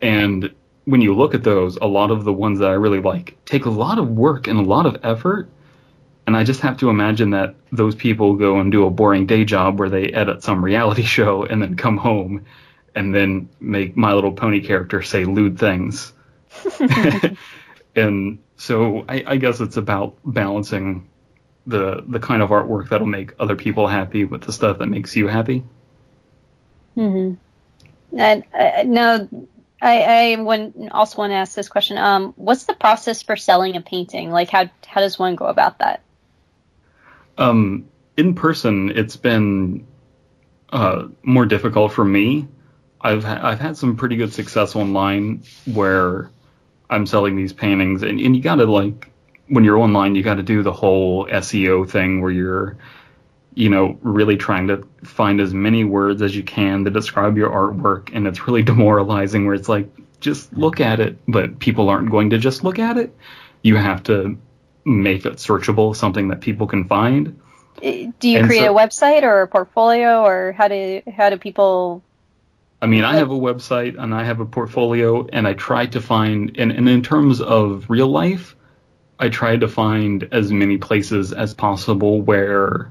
And 0.00 0.54
when 0.84 1.00
you 1.00 1.14
look 1.14 1.34
at 1.34 1.42
those, 1.42 1.76
a 1.76 1.86
lot 1.86 2.12
of 2.12 2.24
the 2.24 2.32
ones 2.32 2.60
that 2.60 2.70
I 2.70 2.74
really 2.74 3.00
like 3.00 3.36
take 3.44 3.66
a 3.66 3.70
lot 3.70 3.98
of 3.98 4.08
work 4.08 4.46
and 4.46 4.58
a 4.58 4.62
lot 4.62 4.86
of 4.86 4.98
effort. 5.02 5.50
And 6.24 6.36
I 6.36 6.44
just 6.44 6.60
have 6.60 6.76
to 6.78 6.88
imagine 6.88 7.30
that 7.30 7.56
those 7.72 7.96
people 7.96 8.36
go 8.36 8.60
and 8.60 8.70
do 8.70 8.86
a 8.86 8.90
boring 8.90 9.26
day 9.26 9.44
job 9.44 9.80
where 9.80 9.90
they 9.90 10.06
edit 10.06 10.44
some 10.44 10.64
reality 10.64 11.02
show 11.16 11.44
and 11.44 11.60
then 11.60 11.76
come 11.76 11.96
home 11.96 12.46
and 12.94 13.12
then 13.12 13.48
make 13.58 13.96
My 13.96 14.12
Little 14.12 14.32
Pony 14.32 14.60
character 14.60 15.02
say 15.02 15.24
lewd 15.24 15.58
things. 15.58 16.12
and 17.96 18.38
so 18.56 19.04
I, 19.08 19.24
I 19.26 19.36
guess 19.36 19.60
it's 19.60 19.76
about 19.76 20.16
balancing 20.24 21.08
the 21.66 22.02
the 22.06 22.18
kind 22.18 22.42
of 22.42 22.50
artwork 22.50 22.88
that'll 22.88 23.06
make 23.06 23.34
other 23.38 23.56
people 23.56 23.86
happy 23.86 24.24
with 24.24 24.42
the 24.42 24.52
stuff 24.52 24.78
that 24.78 24.86
makes 24.86 25.14
you 25.16 25.28
happy. 25.28 25.64
Hmm. 26.94 27.34
And 28.16 28.44
uh, 28.52 28.82
no, 28.84 29.28
I, 29.80 30.34
I 30.36 30.42
when, 30.42 30.90
also 30.92 31.18
want 31.18 31.32
to 31.32 31.36
ask 31.36 31.54
this 31.54 31.68
question. 31.68 31.98
Um, 31.98 32.34
what's 32.36 32.64
the 32.64 32.74
process 32.74 33.22
for 33.22 33.36
selling 33.36 33.76
a 33.76 33.80
painting? 33.80 34.30
Like, 34.30 34.50
how 34.50 34.70
how 34.86 35.00
does 35.00 35.18
one 35.18 35.34
go 35.36 35.46
about 35.46 35.78
that? 35.78 36.02
Um, 37.38 37.88
in 38.16 38.34
person, 38.34 38.90
it's 38.90 39.16
been 39.16 39.86
uh, 40.70 41.08
more 41.22 41.46
difficult 41.46 41.92
for 41.92 42.04
me. 42.04 42.48
I've 43.00 43.24
ha- 43.24 43.40
I've 43.42 43.60
had 43.60 43.76
some 43.76 43.96
pretty 43.96 44.16
good 44.16 44.32
success 44.32 44.76
online 44.76 45.42
where 45.64 46.30
I'm 46.90 47.06
selling 47.06 47.36
these 47.36 47.52
paintings, 47.52 48.02
and, 48.02 48.20
and 48.20 48.36
you 48.36 48.42
gotta 48.42 48.66
like 48.66 49.11
when 49.52 49.64
you're 49.64 49.76
online, 49.76 50.14
you 50.14 50.22
got 50.22 50.36
to 50.36 50.42
do 50.42 50.62
the 50.62 50.72
whole 50.72 51.26
SEO 51.26 51.86
thing 51.86 52.22
where 52.22 52.30
you're, 52.30 52.78
you 53.52 53.68
know, 53.68 53.98
really 54.00 54.38
trying 54.38 54.68
to 54.68 54.88
find 55.04 55.42
as 55.42 55.52
many 55.52 55.84
words 55.84 56.22
as 56.22 56.34
you 56.34 56.42
can 56.42 56.86
to 56.86 56.90
describe 56.90 57.36
your 57.36 57.50
artwork, 57.50 58.08
and 58.14 58.26
it's 58.26 58.46
really 58.46 58.62
demoralizing. 58.72 59.44
Where 59.44 59.54
it's 59.54 59.68
like, 59.68 59.90
just 60.20 60.54
look 60.54 60.80
at 60.80 61.00
it, 61.00 61.18
but 61.28 61.58
people 61.58 61.90
aren't 61.90 62.10
going 62.10 62.30
to 62.30 62.38
just 62.38 62.64
look 62.64 62.78
at 62.78 62.96
it. 62.96 63.14
You 63.60 63.76
have 63.76 64.04
to 64.04 64.38
make 64.86 65.26
it 65.26 65.34
searchable, 65.34 65.94
something 65.94 66.28
that 66.28 66.40
people 66.40 66.66
can 66.66 66.88
find. 66.88 67.38
Do 67.82 68.28
you 68.28 68.38
and 68.38 68.46
create 68.46 68.64
so, 68.64 68.74
a 68.74 68.80
website 68.80 69.22
or 69.22 69.42
a 69.42 69.48
portfolio, 69.48 70.22
or 70.22 70.52
how 70.52 70.68
do 70.68 71.02
how 71.14 71.28
do 71.28 71.36
people 71.36 72.02
I 72.80 72.86
mean, 72.86 73.04
I 73.04 73.16
have 73.16 73.30
a 73.30 73.38
website 73.38 74.02
and 74.02 74.14
I 74.14 74.24
have 74.24 74.40
a 74.40 74.46
portfolio, 74.46 75.26
and 75.26 75.46
I 75.46 75.52
try 75.52 75.84
to 75.86 76.00
find, 76.00 76.56
and, 76.56 76.72
and 76.72 76.88
in 76.88 77.02
terms 77.02 77.42
of 77.42 77.90
real 77.90 78.08
life, 78.08 78.56
I 79.22 79.28
try 79.28 79.56
to 79.56 79.68
find 79.68 80.28
as 80.32 80.50
many 80.50 80.78
places 80.78 81.32
as 81.32 81.54
possible 81.54 82.20
where 82.20 82.90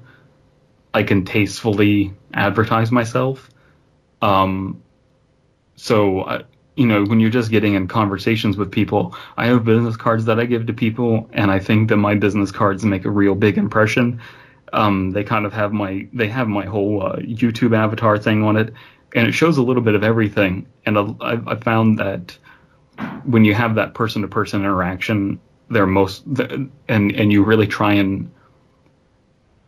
I 0.94 1.04
can 1.04 1.26
tastefully 1.26 2.14
advertise 2.34 2.90
myself. 2.90 3.50
Um, 4.22 4.82
so, 5.76 6.22
I, 6.22 6.44
you 6.78 6.88
know, 6.88 7.04
when 7.04 7.20
you're 7.20 7.32
just 7.32 7.52
getting 7.52 7.74
in 7.74 7.90
conversations 7.90 8.56
with 8.56 8.72
people, 8.72 9.14
I 9.36 9.48
have 9.48 9.66
business 9.66 9.98
cards 9.98 10.24
that 10.26 10.40
I 10.40 10.46
give 10.46 10.68
to 10.68 10.74
people, 10.74 11.30
and 11.34 11.52
I 11.52 11.60
think 11.60 11.90
that 11.90 11.98
my 11.98 12.16
business 12.16 12.50
cards 12.50 12.86
make 12.86 13.04
a 13.04 13.12
real 13.12 13.36
big 13.36 13.58
impression. 13.58 14.22
Um, 14.72 15.12
they 15.12 15.26
kind 15.26 15.46
of 15.46 15.52
have 15.52 15.74
my 15.74 16.08
they 16.14 16.30
have 16.30 16.48
my 16.48 16.64
whole 16.64 17.04
uh, 17.04 17.18
YouTube 17.18 17.76
avatar 17.76 18.18
thing 18.18 18.42
on 18.44 18.56
it, 18.56 18.74
and 19.14 19.28
it 19.28 19.34
shows 19.34 19.58
a 19.58 19.64
little 19.64 19.84
bit 19.84 19.96
of 19.96 20.04
everything. 20.06 20.68
And 20.86 20.98
I, 20.98 21.42
I 21.46 21.56
found 21.58 22.00
that 22.00 22.38
when 23.26 23.44
you 23.44 23.54
have 23.54 23.76
that 23.76 23.94
person 23.96 24.22
to 24.22 24.30
person 24.30 24.62
interaction, 24.62 25.42
they're 25.72 25.88
most 25.88 26.24
and 26.26 26.72
and 26.88 27.32
you 27.32 27.44
really 27.44 27.68
try 27.68 27.94
and 27.94 28.32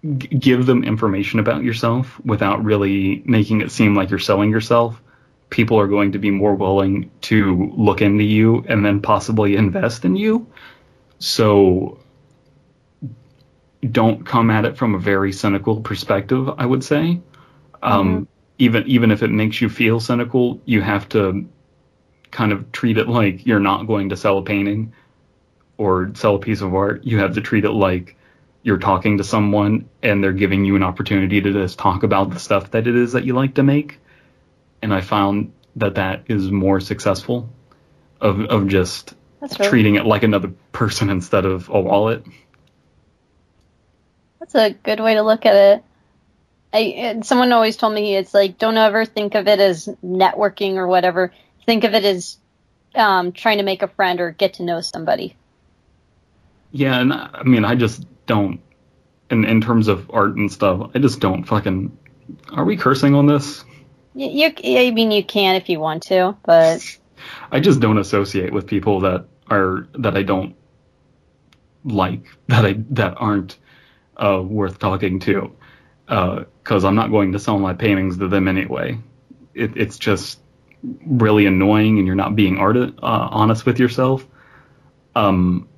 give 0.04 0.66
them 0.66 0.84
information 0.84 1.40
about 1.40 1.64
yourself 1.64 2.20
without 2.26 2.64
really 2.64 3.24
making 3.26 3.62
it 3.62 3.72
seem 3.72 3.96
like 3.96 4.10
you're 4.10 4.20
selling 4.20 4.52
yourself. 4.52 5.02
People 5.50 5.80
are 5.80 5.88
going 5.88 6.12
to 6.12 6.20
be 6.20 6.30
more 6.30 6.56
willing 6.56 7.10
to 7.22 7.72
look 7.78 8.02
into 8.02 8.24
you 8.24 8.66
and 8.68 8.86
then 8.86 9.02
possibly 9.02 9.56
invest 9.56 10.04
in 10.04 10.16
you. 10.16 10.48
So 11.20 12.00
don't 13.90 14.26
come 14.26 14.50
at 14.50 14.66
it 14.66 14.78
from 14.78 14.96
a 14.96 15.00
very 15.00 15.34
cynical 15.34 15.82
perspective 15.82 16.50
i 16.58 16.66
would 16.66 16.84
say. 16.84 17.22
Um, 17.82 18.08
mm-hmm. 18.08 18.24
even 18.60 18.88
even 18.88 19.12
if 19.12 19.24
it 19.24 19.30
makes 19.30 19.60
you 19.60 19.68
feel 19.68 20.00
cynical 20.00 20.62
you 20.66 20.82
have 20.82 21.10
to 21.10 21.50
kind 22.32 22.54
of 22.54 22.72
treat 22.72 22.98
it 22.98 23.10
like 23.10 23.46
you're 23.46 23.60
not 23.60 23.88
going 23.88 24.10
to 24.10 24.18
sell 24.18 24.38
a 24.38 24.44
painting 24.44 24.94
or 25.78 26.12
sell 26.16 26.36
a 26.36 26.40
piece 26.40 26.62
of 26.62 26.74
art, 26.74 27.04
you 27.04 27.20
have 27.20 27.36
to 27.36 27.42
treat 27.42 27.66
it 27.66 27.72
like 27.72 28.16
you're 28.62 28.78
talking 28.78 29.18
to 29.18 29.24
someone 29.24 29.90
and 30.02 30.24
they're 30.24 30.32
giving 30.32 30.64
you 30.66 30.76
an 30.76 30.84
opportunity 30.84 31.42
to 31.42 31.52
just 31.52 31.78
talk 31.78 32.04
about 32.04 32.30
the 32.32 32.40
stuff 32.40 32.72
that 32.72 32.88
it 32.88 32.96
is 32.96 33.12
that 33.12 33.26
you 33.26 33.34
like 33.34 33.56
to 33.56 33.64
make. 33.64 34.00
And 34.82 34.94
I 34.94 35.02
found 35.02 35.54
that 35.76 35.96
that 35.96 36.24
is 36.28 36.50
more 36.50 36.80
successful 36.80 37.50
of 38.22 38.40
of 38.42 38.68
just 38.68 39.14
really 39.42 39.70
treating 39.70 39.96
it 39.96 40.06
like 40.06 40.24
another 40.24 40.54
person 40.72 41.10
instead 41.10 41.46
of 41.46 41.70
a 41.70 41.80
wallet. 41.80 42.26
That's 44.40 44.56
a 44.56 44.72
good 44.72 45.00
way 45.00 45.16
to 45.16 45.22
look 45.22 45.46
at 45.46 45.56
it. 45.56 45.84
I 46.74 47.22
someone 47.24 47.52
always 47.52 47.78
told 47.78 47.94
me 47.94 48.16
it's 48.16 48.34
like 48.34 48.58
don't 48.58 48.78
ever 48.78 49.06
think 49.06 49.36
of 49.36 49.48
it 49.48 49.60
as 49.60 49.88
networking 50.04 50.76
or 50.76 50.88
whatever. 50.88 51.32
Think 51.66 51.84
of 51.84 51.94
it 51.94 52.04
as 52.04 52.38
um, 52.96 53.32
trying 53.32 53.58
to 53.58 53.64
make 53.64 53.82
a 53.82 53.88
friend 53.88 54.20
or 54.20 54.32
get 54.32 54.56
to 54.56 54.64
know 54.64 54.82
somebody. 54.82 55.36
Yeah, 56.74 57.00
and 57.00 57.14
I 57.14 57.44
mean, 57.44 57.64
I 57.64 57.76
just 57.76 58.06
don't. 58.26 58.60
In 59.30 59.46
in 59.46 59.62
terms 59.62 59.88
of 59.88 60.12
art 60.12 60.36
and 60.36 60.52
stuff, 60.52 60.92
I 60.94 61.00
just 61.00 61.20
don't 61.20 61.44
fucking. 61.44 61.98
Are 62.52 62.66
we 62.66 62.76
cursing 62.76 63.16
on 63.16 63.28
this? 63.28 63.64
You, 64.16 64.28
you 64.28 64.80
I 64.80 64.92
mean, 64.92 65.12
you 65.12 65.24
can 65.24 65.56
if 65.56 65.70
you 65.70 65.80
want 65.80 66.04
to, 66.04 66.36
but. 66.44 66.84
I 67.52 67.60
just 67.62 67.80
don't 67.80 68.00
associate 68.00 68.52
with 68.52 68.68
people 68.68 69.02
that 69.02 69.28
are 69.50 69.88
that 70.00 70.18
I 70.18 70.24
don't 70.24 70.56
like 71.86 72.26
that 72.48 72.66
I 72.66 72.76
that 72.92 73.16
aren't 73.18 73.58
uh, 74.18 74.42
worth 74.44 74.80
talking 74.80 75.20
to 75.22 75.56
because 76.06 76.84
uh, 76.84 76.88
I'm 76.88 76.96
not 76.96 77.12
going 77.12 77.32
to 77.34 77.40
sell 77.40 77.60
my 77.60 77.74
paintings 77.74 78.18
to 78.18 78.28
them 78.28 78.48
anyway. 78.48 79.00
It, 79.54 79.78
it's 79.78 79.98
just 79.98 80.40
really 81.06 81.46
annoying, 81.46 81.98
and 82.00 82.08
you're 82.08 82.16
not 82.16 82.36
being 82.36 82.58
art- 82.58 82.78
uh, 82.78 82.92
honest 83.02 83.66
with 83.66 83.80
yourself. 83.80 84.26
Um, 85.16 85.70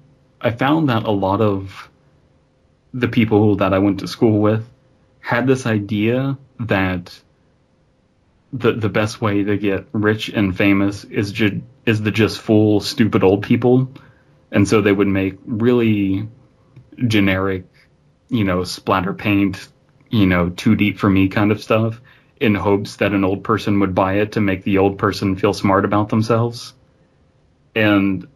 I 0.46 0.52
found 0.52 0.88
that 0.90 1.04
a 1.04 1.12
lot 1.12 1.42
of 1.42 1.90
the 2.94 3.10
people 3.10 3.58
that 3.58 3.74
I 3.74 3.80
went 3.80 4.00
to 4.00 4.08
school 4.08 4.40
with 4.40 4.66
had 5.20 5.48
this 5.48 5.66
idea 5.66 6.38
that 6.62 7.20
the 8.54 8.72
the 8.72 8.88
best 8.90 9.20
way 9.20 9.44
to 9.44 9.58
get 9.58 9.88
rich 9.92 10.30
and 10.30 10.56
famous 10.56 11.04
is 11.04 11.34
ju- 11.34 11.64
is 11.86 12.02
the 12.02 12.12
just 12.12 12.40
fool 12.40 12.80
stupid 12.80 13.24
old 13.24 13.44
people, 13.44 13.92
and 14.52 14.66
so 14.68 14.80
they 14.80 14.94
would 14.94 15.10
make 15.10 15.38
really 15.46 16.30
generic, 17.08 17.66
you 18.30 18.46
know, 18.46 18.64
splatter 18.64 19.14
paint 19.14 19.68
you 20.16 20.26
know, 20.26 20.50
too 20.50 20.76
deep 20.76 20.98
for 20.98 21.10
me 21.10 21.28
kind 21.28 21.52
of 21.52 21.62
stuff 21.62 22.00
in 22.40 22.56
hopes 22.56 22.98
that 22.98 23.12
an 23.12 23.24
old 23.24 23.44
person 23.44 23.80
would 23.80 23.96
buy 23.96 24.14
it 24.16 24.34
to 24.34 24.42
make 24.42 24.64
the 24.64 24.78
old 24.78 24.98
person 24.98 25.36
feel 25.36 25.54
smart 25.54 25.86
about 25.86 26.10
themselves. 26.10 26.74
And 27.76 28.28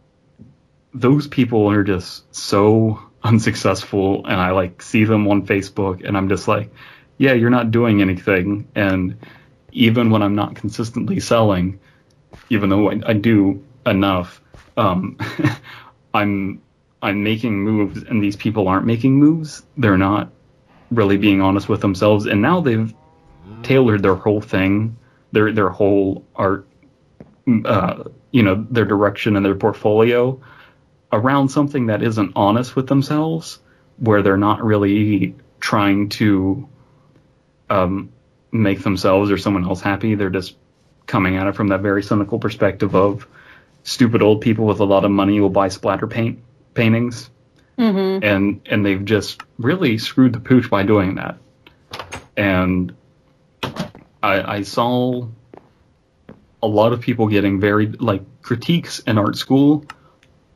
those 0.94 1.28
people 1.28 1.70
are 1.70 1.84
just 1.84 2.34
so 2.36 3.00
unsuccessful 3.24 4.26
and 4.26 4.40
I 4.40 4.52
like 4.52 4.82
see 4.82 5.04
them 5.04 5.28
on 5.28 5.46
Facebook 5.46 6.06
and 6.08 6.18
I'm 6.18 6.30
just 6.30 6.48
like, 6.48 6.72
yeah, 7.18 7.34
you're 7.34 7.50
not 7.50 7.72
doing 7.72 8.02
anything. 8.02 8.68
And 8.76 9.18
even 9.72 10.10
when 10.10 10.22
I'm 10.22 10.36
not 10.36 10.56
consistently 10.56 11.20
selling, 11.20 11.80
even 12.50 12.70
though 12.70 12.90
I, 12.90 13.02
I 13.06 13.14
do 13.14 13.64
enough, 13.86 14.42
um, 14.78 15.18
I'm 16.14 16.62
I'm 17.02 17.24
making 17.24 17.60
moves 17.60 18.04
and 18.04 18.24
these 18.24 18.36
people 18.36 18.68
aren't 18.68 18.86
making 18.86 19.16
moves. 19.18 19.64
They're 19.78 19.98
not 19.98 20.32
really 20.92 21.18
being 21.18 21.42
honest 21.42 21.70
with 21.70 21.82
themselves. 21.82 22.26
And 22.26 22.42
now 22.42 22.62
they've 22.62 22.94
tailored 23.64 24.02
their 24.02 24.16
whole 24.16 24.42
thing, 24.42 24.98
their 25.32 25.52
their 25.52 25.70
whole 25.70 26.26
art, 26.36 26.68
uh, 27.66 28.04
you 28.32 28.44
know, 28.44 28.66
their 28.70 28.86
direction 28.86 29.36
and 29.36 29.46
their 29.46 29.56
portfolio 29.56 30.42
around 31.12 31.50
something 31.50 31.88
that 31.88 32.04
isn't 32.04 32.34
honest 32.36 32.76
with 32.76 32.88
themselves, 32.88 33.60
where 33.98 34.22
they're 34.22 34.38
not 34.38 34.64
really 34.64 35.36
trying 35.60 36.10
to 36.10 36.68
um, 37.70 38.12
make 38.52 38.82
themselves 38.84 39.32
or 39.32 39.38
someone 39.38 39.66
else 39.66 39.82
happy. 39.82 40.16
They're 40.16 40.30
just 40.30 40.56
coming 41.06 41.38
at 41.38 41.48
it 41.48 41.56
from 41.56 41.70
that 41.70 41.82
very 41.82 42.04
cynical 42.04 42.40
perspective 42.40 42.96
of 42.96 43.28
stupid 43.84 44.22
old 44.22 44.42
people 44.42 44.66
with 44.66 44.80
a 44.80 44.86
lot 44.86 45.06
of 45.06 45.12
money 45.12 45.40
will 45.40 45.50
buy 45.50 45.70
splatter 45.70 46.08
paint 46.08 46.40
paintings, 46.74 47.30
Mm-hmm. 47.78 48.26
and 48.26 48.62
and 48.66 48.86
they've 48.86 49.06
just 49.06 49.42
really 49.58 49.98
screwed 50.00 50.34
the 50.34 50.42
pooch 50.42 50.70
by 50.70 50.84
doing 50.84 51.16
that. 51.16 51.38
And 52.36 52.94
I, 54.22 54.58
I 54.58 54.62
saw 54.64 55.28
a 56.62 56.68
lot 56.68 56.92
of 56.92 57.00
people 57.00 57.28
getting 57.28 57.62
very 57.62 57.88
like 57.88 58.22
critiques 58.42 59.00
in 59.00 59.18
art 59.18 59.38
school 59.38 59.86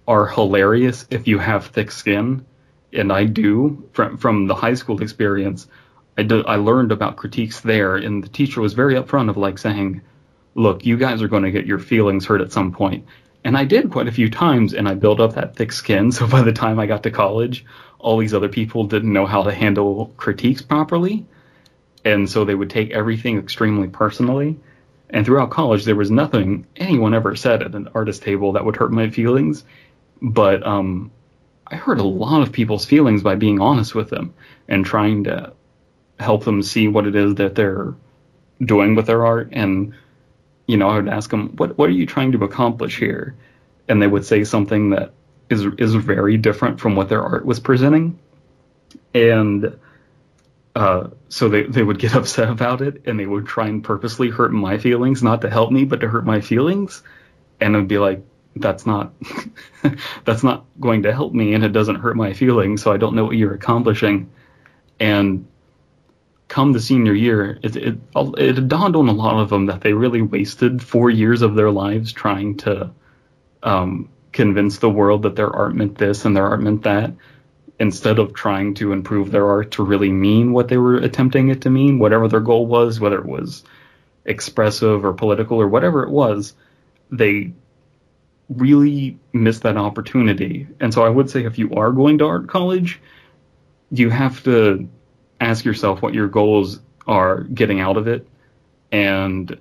are 0.08 0.28
hilarious 0.28 1.06
if 1.10 1.28
you 1.28 1.40
have 1.40 1.68
thick 1.68 1.92
skin, 1.92 2.46
and 2.92 3.12
I 3.12 3.26
do 3.26 3.88
from 3.94 4.18
from 4.18 4.48
the 4.48 4.56
high 4.56 4.74
school 4.74 5.02
experience. 5.02 5.68
I 6.18 6.24
do, 6.24 6.44
I 6.44 6.58
learned 6.58 6.92
about 6.92 7.16
critiques 7.16 7.62
there, 7.62 7.96
and 7.96 8.24
the 8.24 8.30
teacher 8.30 8.62
was 8.62 8.74
very 8.74 8.96
upfront 8.96 9.30
of 9.30 9.38
like 9.38 9.58
saying, 9.58 10.02
"Look, 10.56 10.86
you 10.86 10.98
guys 10.98 11.22
are 11.22 11.28
going 11.28 11.44
to 11.44 11.52
get 11.52 11.66
your 11.66 11.80
feelings 11.80 12.26
hurt 12.26 12.42
at 12.42 12.52
some 12.52 12.72
point." 12.72 13.06
And 13.46 13.58
I 13.58 13.66
did 13.66 13.92
quite 13.92 14.08
a 14.08 14.12
few 14.12 14.30
times, 14.30 14.74
and 14.74 14.88
I 14.88 14.94
built 14.94 15.20
up 15.20 15.34
that 15.34 15.56
thick 15.56 15.72
skin. 15.72 16.12
So 16.18 16.28
by 16.28 16.42
the 16.42 16.54
time 16.54 16.80
I 16.80 16.86
got 16.86 17.04
to 17.04 17.12
college, 17.12 17.66
all 18.00 18.18
these 18.18 18.34
other 18.34 18.50
people 18.50 18.86
didn't 18.86 19.12
know 19.12 19.26
how 19.26 19.44
to 19.44 19.54
handle 19.54 20.14
critiques 20.18 20.62
properly, 20.62 21.26
and 22.06 22.30
so 22.30 22.46
they 22.46 22.56
would 22.56 22.70
take 22.70 22.92
everything 22.92 23.40
extremely 23.40 23.88
personally. 23.88 24.58
And 25.10 25.26
throughout 25.26 25.52
college, 25.52 25.86
there 25.86 25.96
was 25.96 26.10
nothing 26.10 26.66
anyone 26.76 27.14
ever 27.14 27.36
said 27.36 27.62
at 27.62 27.76
an 27.76 27.90
artist 27.94 28.24
table 28.24 28.54
that 28.54 28.66
would 28.66 28.76
hurt 28.76 28.92
my 28.92 29.10
feelings. 29.12 29.64
But 30.24 30.66
um, 30.66 31.12
I 31.68 31.76
hurt 31.76 32.00
a 32.00 32.04
lot 32.04 32.42
of 32.42 32.54
people's 32.54 32.86
feelings 32.86 33.22
by 33.22 33.36
being 33.36 33.60
honest 33.60 33.94
with 33.94 34.10
them 34.10 34.34
and 34.70 34.86
trying 34.86 35.26
to 35.26 35.54
help 36.18 36.46
them 36.46 36.64
see 36.64 36.88
what 36.88 37.06
it 37.06 37.16
is 37.16 37.36
that 37.36 37.56
they're 37.56 37.94
doing 38.64 38.96
with 38.96 39.06
their 39.06 39.26
art. 39.26 39.50
And 39.52 39.94
you 40.66 40.78
know, 40.78 40.88
I 40.88 40.96
would 40.96 41.10
ask 41.10 41.30
them, 41.30 41.50
"What 41.58 41.78
what 41.78 41.90
are 41.90 41.94
you 41.94 42.06
trying 42.06 42.32
to 42.32 42.44
accomplish 42.46 42.98
here?" 42.98 43.36
And 43.90 44.02
they 44.02 44.08
would 44.08 44.26
say 44.26 44.46
something 44.46 44.92
that 44.92 45.12
is 45.50 45.66
is 45.78 45.94
very 45.94 46.38
different 46.38 46.80
from 46.80 46.96
what 46.96 47.10
their 47.10 47.22
art 47.22 47.46
was 47.46 47.60
presenting. 47.60 48.18
And 49.14 49.78
uh, 50.76 51.10
so 51.30 51.50
they, 51.50 51.64
they 51.64 51.84
would 51.84 52.00
get 52.00 52.16
upset 52.22 52.50
about 52.50 52.82
it 52.82 53.04
and 53.06 53.20
they 53.20 53.26
would 53.26 53.46
try 53.46 53.68
and 53.68 53.84
purposely 53.84 54.30
hurt 54.30 54.54
my 54.54 54.78
feelings, 54.78 55.22
not 55.22 55.42
to 55.42 55.50
help 55.50 55.72
me, 55.72 55.84
but 55.84 56.00
to 56.00 56.08
hurt 56.08 56.26
my 56.26 56.42
feelings. 56.42 57.04
And 57.60 57.76
I'd 57.76 57.88
be 57.88 57.98
like, 57.98 58.24
that's 58.56 58.86
not, 58.86 59.14
that's 60.26 60.44
not 60.44 60.66
going 60.80 61.04
to 61.04 61.14
help 61.14 61.34
me 61.34 61.54
and 61.54 61.64
it 61.64 61.74
doesn't 61.74 61.96
hurt 61.96 62.16
my 62.16 62.34
feelings. 62.34 62.82
So 62.82 62.92
I 62.92 62.98
don't 62.98 63.16
know 63.16 63.26
what 63.26 63.36
you're 63.36 63.54
accomplishing. 63.54 64.32
And 65.00 65.48
come 66.48 66.72
the 66.72 66.80
senior 66.80 67.14
year, 67.14 67.60
it, 67.64 67.76
it, 67.76 67.98
it 68.16 68.68
dawned 68.68 68.96
on 68.96 69.10
a 69.10 69.14
lot 69.14 69.42
of 69.42 69.50
them 69.50 69.68
that 69.68 69.82
they 69.82 69.94
really 69.94 70.22
wasted 70.22 70.82
four 70.82 71.10
years 71.10 71.42
of 71.42 71.56
their 71.56 71.72
lives 71.72 72.14
trying 72.14 72.58
to, 72.58 72.92
um, 73.64 74.10
convince 74.34 74.80
the 74.80 74.90
world 74.90 75.24
that 75.24 75.36
their 75.36 75.56
art 75.56 75.76
meant 75.76 75.98
this 75.98 76.26
and 76.26 76.36
their 76.36 76.48
art 76.48 76.62
meant 76.62 76.84
that 76.84 77.14
instead 77.80 78.20
of 78.20 78.34
trying 78.34 78.74
to 78.76 78.92
improve 78.92 79.32
their 79.32 79.50
art 79.50 79.72
to 79.72 79.84
really 79.84 80.12
mean 80.12 80.52
what 80.52 80.68
they 80.68 80.78
were 80.78 80.98
attempting 80.98 81.50
it 81.50 81.62
to 81.62 81.70
mean, 81.70 82.00
whatever 82.00 82.28
their 82.28 82.40
goal 82.40 82.66
was, 82.66 83.00
whether 83.00 83.18
it 83.18 83.26
was 83.26 83.64
expressive 84.26 85.04
or 85.04 85.14
political 85.14 85.60
or 85.60 85.68
whatever 85.68 86.04
it 86.04 86.10
was, 86.10 86.54
they 87.12 87.54
really 88.58 89.18
miss 89.34 89.60
that 89.60 89.78
opportunity. 89.78 90.68
And 90.80 90.94
so 90.94 91.04
I 91.04 91.10
would 91.10 91.30
say 91.30 91.46
if 91.46 91.58
you 91.58 91.74
are 91.74 91.92
going 91.92 92.18
to 92.20 92.26
art 92.26 92.48
college, 92.48 93.00
you 93.92 94.10
have 94.10 94.44
to 94.44 94.88
ask 95.40 95.66
yourself 95.66 96.02
what 96.02 96.14
your 96.14 96.28
goals 96.28 96.80
are 97.08 97.42
getting 97.42 97.80
out 97.80 97.98
of 97.98 98.08
it 98.08 98.28
and 98.92 99.60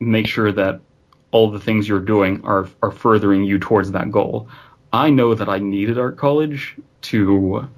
make 0.00 0.26
sure 0.26 0.52
that 0.52 0.80
all 1.30 1.50
the 1.50 1.60
things 1.60 1.88
you're 1.88 2.00
doing 2.00 2.44
are 2.44 2.68
are 2.82 2.90
furthering 2.90 3.44
you 3.44 3.58
towards 3.58 3.92
that 3.92 4.10
goal. 4.10 4.48
I 4.92 5.10
know 5.10 5.34
that 5.34 5.48
I 5.48 5.58
needed 5.58 5.98
art 5.98 6.16
college 6.16 6.76
to 7.02 7.68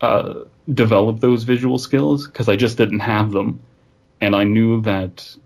uh, 0.00 0.34
develop 0.72 1.20
those 1.20 1.44
visual 1.44 1.78
skills 1.78 2.26
because 2.26 2.48
I 2.48 2.56
just 2.56 2.76
didn't 2.76 3.00
have 3.00 3.30
them, 3.32 3.60
and 4.20 4.34
I 4.34 4.44
knew 4.44 4.80
that 4.82 5.36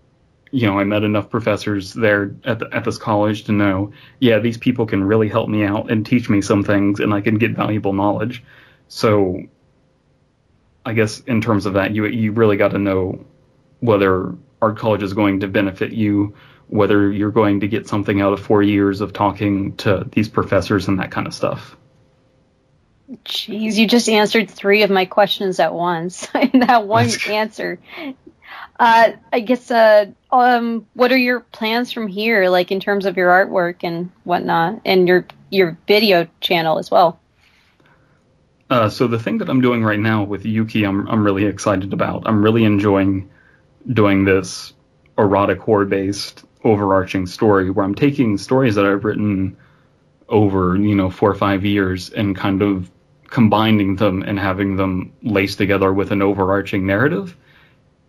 you 0.51 0.67
know 0.67 0.79
I 0.79 0.83
met 0.83 1.03
enough 1.03 1.29
professors 1.29 1.93
there 1.93 2.35
at 2.43 2.59
the, 2.59 2.69
at 2.71 2.85
this 2.85 2.97
college 2.97 3.45
to 3.45 3.51
know 3.51 3.93
yeah 4.19 4.39
these 4.39 4.57
people 4.57 4.85
can 4.85 5.03
really 5.03 5.29
help 5.29 5.49
me 5.49 5.63
out 5.63 5.91
and 5.91 6.05
teach 6.05 6.29
me 6.29 6.41
some 6.41 6.63
things 6.63 6.99
and 6.99 7.13
I 7.13 7.21
can 7.21 7.37
get 7.37 7.51
valuable 7.51 7.93
knowledge. 7.93 8.43
So 8.87 9.43
I 10.85 10.93
guess 10.93 11.19
in 11.21 11.41
terms 11.41 11.65
of 11.65 11.73
that 11.73 11.91
you 11.91 12.05
you 12.05 12.31
really 12.31 12.57
got 12.57 12.71
to 12.71 12.79
know 12.79 13.25
whether 13.79 14.35
art 14.61 14.77
college 14.77 15.03
is 15.03 15.13
going 15.13 15.39
to 15.39 15.47
benefit 15.47 15.91
you 15.91 16.35
whether 16.71 17.11
you're 17.11 17.31
going 17.31 17.59
to 17.59 17.67
get 17.67 17.87
something 17.87 18.21
out 18.21 18.31
of 18.31 18.39
four 18.39 18.63
years 18.63 19.01
of 19.01 19.11
talking 19.11 19.75
to 19.75 20.07
these 20.13 20.29
professors 20.29 20.87
and 20.87 20.99
that 20.99 21.11
kind 21.11 21.27
of 21.27 21.33
stuff. 21.33 21.75
Jeez, 23.25 23.75
you 23.75 23.87
just 23.87 24.07
answered 24.07 24.49
three 24.49 24.83
of 24.83 24.89
my 24.89 25.03
questions 25.03 25.59
at 25.59 25.73
once 25.73 26.29
in 26.53 26.61
that 26.61 26.87
one 26.87 27.09
answer. 27.27 27.77
Uh, 28.79 29.11
I 29.31 29.39
guess, 29.41 29.69
uh, 29.69 30.07
um, 30.31 30.87
what 30.93 31.11
are 31.11 31.17
your 31.17 31.41
plans 31.41 31.91
from 31.91 32.07
here, 32.07 32.49
like 32.49 32.71
in 32.71 32.79
terms 32.79 33.05
of 33.05 33.17
your 33.17 33.29
artwork 33.29 33.83
and 33.83 34.11
whatnot, 34.23 34.81
and 34.85 35.07
your 35.07 35.27
your 35.49 35.77
video 35.87 36.27
channel 36.39 36.79
as 36.79 36.89
well? 36.89 37.19
Uh, 38.69 38.89
so 38.89 39.07
the 39.07 39.19
thing 39.19 39.39
that 39.39 39.49
I'm 39.49 39.61
doing 39.61 39.83
right 39.83 39.99
now 39.99 40.23
with 40.23 40.45
Yuki, 40.45 40.83
I'm 40.83 41.07
I'm 41.07 41.23
really 41.23 41.45
excited 41.45 41.93
about. 41.93 42.23
I'm 42.25 42.41
really 42.41 42.63
enjoying 42.63 43.29
doing 43.91 44.25
this 44.25 44.73
erotic 45.17 45.59
horror 45.59 45.85
based 45.85 46.43
overarching 46.63 47.27
story 47.27 47.69
where 47.69 47.85
I'm 47.85 47.95
taking 47.95 48.37
stories 48.37 48.75
that 48.75 48.85
I've 48.85 49.03
written 49.03 49.57
over, 50.29 50.75
you 50.77 50.95
know, 50.95 51.09
four 51.09 51.29
or 51.29 51.35
five 51.35 51.65
years 51.65 52.09
and 52.09 52.35
kind 52.35 52.61
of 52.61 52.89
combining 53.27 53.95
them 53.95 54.23
and 54.23 54.39
having 54.39 54.75
them 54.75 55.13
laced 55.21 55.57
together 55.57 55.91
with 55.91 56.11
an 56.11 56.21
overarching 56.21 56.85
narrative. 56.85 57.35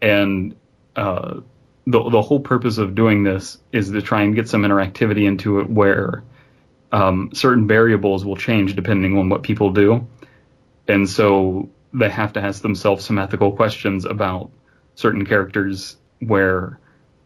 And 0.02 0.56
uh, 0.96 1.40
the 1.86 2.10
the 2.10 2.20
whole 2.20 2.40
purpose 2.40 2.78
of 2.78 2.94
doing 2.94 3.22
this 3.22 3.58
is 3.72 3.90
to 3.90 4.02
try 4.02 4.22
and 4.22 4.34
get 4.34 4.48
some 4.48 4.62
interactivity 4.62 5.26
into 5.26 5.60
it 5.60 5.70
where 5.70 6.24
um, 6.90 7.30
certain 7.32 7.66
variables 7.66 8.24
will 8.24 8.36
change 8.36 8.76
depending 8.76 9.16
on 9.16 9.28
what 9.30 9.42
people 9.42 9.70
do. 9.72 10.06
And 10.88 11.08
so 11.08 11.70
they 11.94 12.10
have 12.10 12.34
to 12.34 12.40
ask 12.40 12.62
themselves 12.62 13.04
some 13.04 13.18
ethical 13.18 13.52
questions 13.52 14.04
about 14.04 14.50
certain 14.94 15.24
characters 15.24 15.96
where 16.18 16.78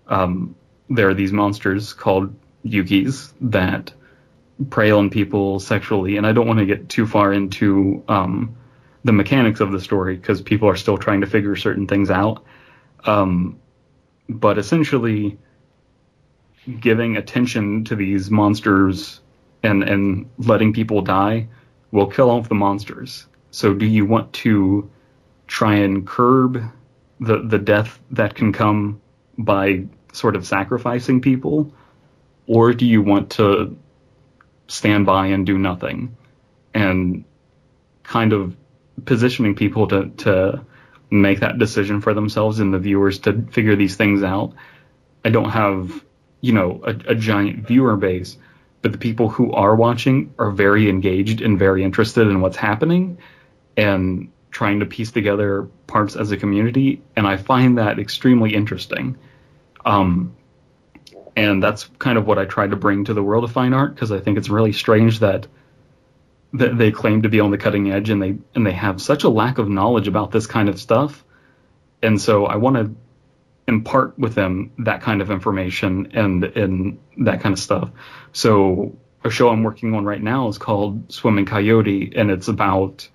um, 0.07 0.55
there 0.89 1.09
are 1.09 1.15
these 1.15 1.33
monsters 1.33 1.93
called 1.93 2.35
yukis 2.65 3.33
that 3.41 3.93
prey 4.71 4.91
on 4.91 5.11
people 5.11 5.61
sexually, 5.61 6.17
and 6.17 6.27
I 6.27 6.33
don't 6.33 6.47
want 6.47 6.61
to 6.61 6.67
get 6.67 6.89
too 6.89 7.07
far 7.07 7.33
into 7.33 8.03
um, 8.09 8.57
the 9.05 9.13
mechanics 9.13 9.61
of 9.61 9.73
the 9.73 9.81
story 9.81 10.17
because 10.17 10.41
people 10.41 10.69
are 10.69 10.77
still 10.77 10.97
trying 10.97 11.21
to 11.21 11.27
figure 11.27 11.57
certain 11.57 11.87
things 11.87 12.11
out. 12.11 12.45
Um, 13.07 13.59
but 14.29 14.59
essentially, 14.59 15.39
giving 16.81 17.17
attention 17.17 17.85
to 17.85 17.97
these 17.97 18.31
monsters 18.31 19.21
and 19.63 19.83
and 19.83 20.29
letting 20.39 20.73
people 20.73 21.03
die 21.03 21.49
will 21.93 22.07
kill 22.09 22.31
off 22.31 22.49
the 22.49 22.55
monsters. 22.55 23.27
So, 23.51 23.73
do 23.73 23.87
you 23.87 24.05
want 24.05 24.33
to 24.35 24.91
try 25.47 25.77
and 25.77 26.07
curb 26.07 26.63
the 27.21 27.43
the 27.43 27.59
death 27.59 27.99
that 28.11 28.35
can 28.35 28.53
come 28.53 29.01
by 29.39 29.87
sort 30.13 30.35
of 30.35 30.47
sacrificing 30.47 31.21
people, 31.21 31.73
or 32.47 32.73
do 32.73 32.87
you 32.87 33.03
want 33.03 33.31
to 33.31 33.77
stand 34.69 35.07
by 35.07 35.27
and 35.29 35.47
do 35.47 35.59
nothing 35.59 36.17
and 36.75 37.25
kind 38.03 38.33
of 38.33 38.57
positioning 39.05 39.55
people 39.55 39.87
to, 39.89 40.09
to 40.11 40.65
make 41.11 41.41
that 41.41 41.59
decision 41.59 42.01
for 42.01 42.15
themselves 42.15 42.59
and 42.59 42.75
the 42.75 42.79
viewers 42.79 43.19
to 43.21 43.43
figure 43.51 43.77
these 43.77 43.97
things 43.97 44.23
out. 44.23 44.53
I 45.25 45.31
don't 45.31 45.51
have, 45.51 46.05
you 46.41 46.53
know, 46.53 46.81
a, 46.85 46.91
a 47.13 47.15
giant 47.15 47.67
viewer 47.67 47.97
base, 47.97 48.37
but 48.83 48.93
the 48.93 48.99
people 48.99 49.29
who 49.29 49.53
are 49.53 49.75
watching 49.75 50.35
are 50.39 50.51
very 50.51 50.89
engaged 50.89 51.41
and 51.41 51.59
very 51.59 51.85
interested 51.85 52.27
in 52.27 52.41
what's 52.41 52.57
happening 52.57 53.19
and 53.77 54.31
trying 54.51 54.81
to 54.81 54.87
piece 54.87 55.11
together 55.11 55.69
parts 55.87 56.17
as 56.17 56.33
a 56.33 56.37
community. 56.37 57.03
And 57.15 57.27
I 57.27 57.37
find 57.37 57.79
that 57.79 57.99
extremely 57.99 58.55
interesting. 58.55 59.17
Um, 59.85 60.35
and 61.37 61.63
that's 61.63 61.89
kind 61.99 62.17
of 62.17 62.27
what 62.27 62.39
I 62.39 62.47
tried 62.47 62.71
to 62.71 62.77
bring 62.77 63.05
to 63.05 63.15
the 63.15 63.23
world 63.23 63.45
of 63.45 63.53
fine 63.53 63.75
art 63.75 63.95
because 63.95 64.11
I 64.11 64.19
think 64.19 64.39
it's 64.39 64.49
really 64.49 64.73
strange 64.73 65.21
that 65.21 65.47
that 66.59 66.79
they 66.79 66.91
claim 66.91 67.23
to 67.23 67.29
be 67.29 67.41
on 67.41 67.51
the 67.51 67.59
cutting 67.59 67.93
edge 67.93 68.11
and 68.11 68.23
they 68.23 68.37
and 68.55 68.67
they 68.67 68.73
have 68.73 69.01
such 69.01 69.25
a 69.25 69.29
lack 69.29 69.59
of 69.59 69.69
knowledge 69.69 70.09
about 70.09 70.31
this 70.31 70.47
kind 70.47 70.69
of 70.69 70.81
stuff. 70.81 71.25
And 72.03 72.21
so 72.21 72.47
I 72.47 72.57
want 72.57 72.77
to 72.77 72.95
impart 73.69 74.19
with 74.19 74.35
them 74.35 74.71
that 74.79 75.03
kind 75.03 75.21
of 75.21 75.31
information 75.31 76.11
and 76.13 76.45
and 76.45 76.99
that 77.19 77.41
kind 77.41 77.53
of 77.53 77.59
stuff. 77.59 77.91
So 78.33 78.97
a 79.25 79.31
show 79.31 79.49
I'm 79.49 79.63
working 79.63 79.95
on 79.95 80.05
right 80.05 80.23
now 80.23 80.49
is 80.49 80.59
called 80.59 81.13
Swimming 81.13 81.47
Coyote, 81.47 82.13
and 82.17 82.31
it's 82.31 82.49
about 82.49 83.09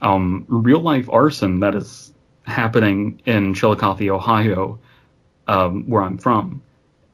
um, 0.00 0.44
real 0.48 0.80
life 0.80 1.08
arson 1.10 1.60
that 1.60 1.74
is 1.74 2.12
happening 2.44 3.20
in 3.26 3.54
Chillicothe, 3.54 4.08
Ohio, 4.08 4.80
um, 5.46 5.88
where 5.88 6.02
I'm 6.02 6.18
from. 6.18 6.62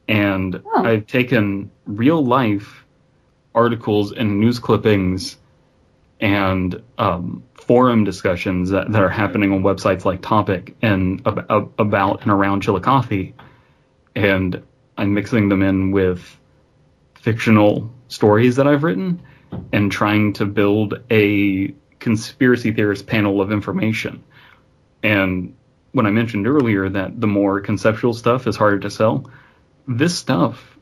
And 0.07 0.61
oh. 0.65 0.85
I've 0.85 1.05
taken 1.05 1.69
real 1.85 2.23
life 2.23 2.85
articles 3.53 4.11
and 4.11 4.39
news 4.39 4.57
clippings 4.57 5.37
and 6.19 6.81
um, 6.97 7.43
forum 7.53 8.03
discussions 8.03 8.71
that, 8.71 8.91
that, 8.91 9.01
are 9.01 9.09
happening 9.09 9.53
on 9.53 9.63
websites 9.63 10.03
like 10.05 10.21
Topix 10.21 10.73
and 10.81 11.25
ab- 11.25 11.71
about 11.79 12.21
and 12.21 12.31
around 12.31 12.61
Chillicothe, 12.61 13.33
and 14.15 14.61
I'm 14.97 15.13
mixing 15.13 15.49
them 15.49 15.63
in 15.63 15.91
with 15.91 16.37
fictional 17.15 17.93
stories 18.07 18.57
that 18.57 18.67
I've 18.67 18.83
written 18.83 19.21
and 19.71 19.91
trying 19.91 20.33
to 20.33 20.45
build 20.45 21.01
a 21.09 21.73
conspiracy 21.99 22.71
theorist 22.71 23.07
panel 23.07 23.41
of 23.41 23.51
information. 23.51 24.23
And 25.03 25.55
when 25.91 26.05
I 26.05 26.11
mentioned 26.11 26.47
earlier 26.47 26.89
that 26.89 27.19
the 27.19 27.27
more 27.27 27.61
conceptual 27.61 28.13
stuff 28.13 28.47
is 28.47 28.55
harder 28.55 28.79
to 28.79 28.89
sell, 28.89 29.29
this 29.87 30.17
stuff 30.17 30.77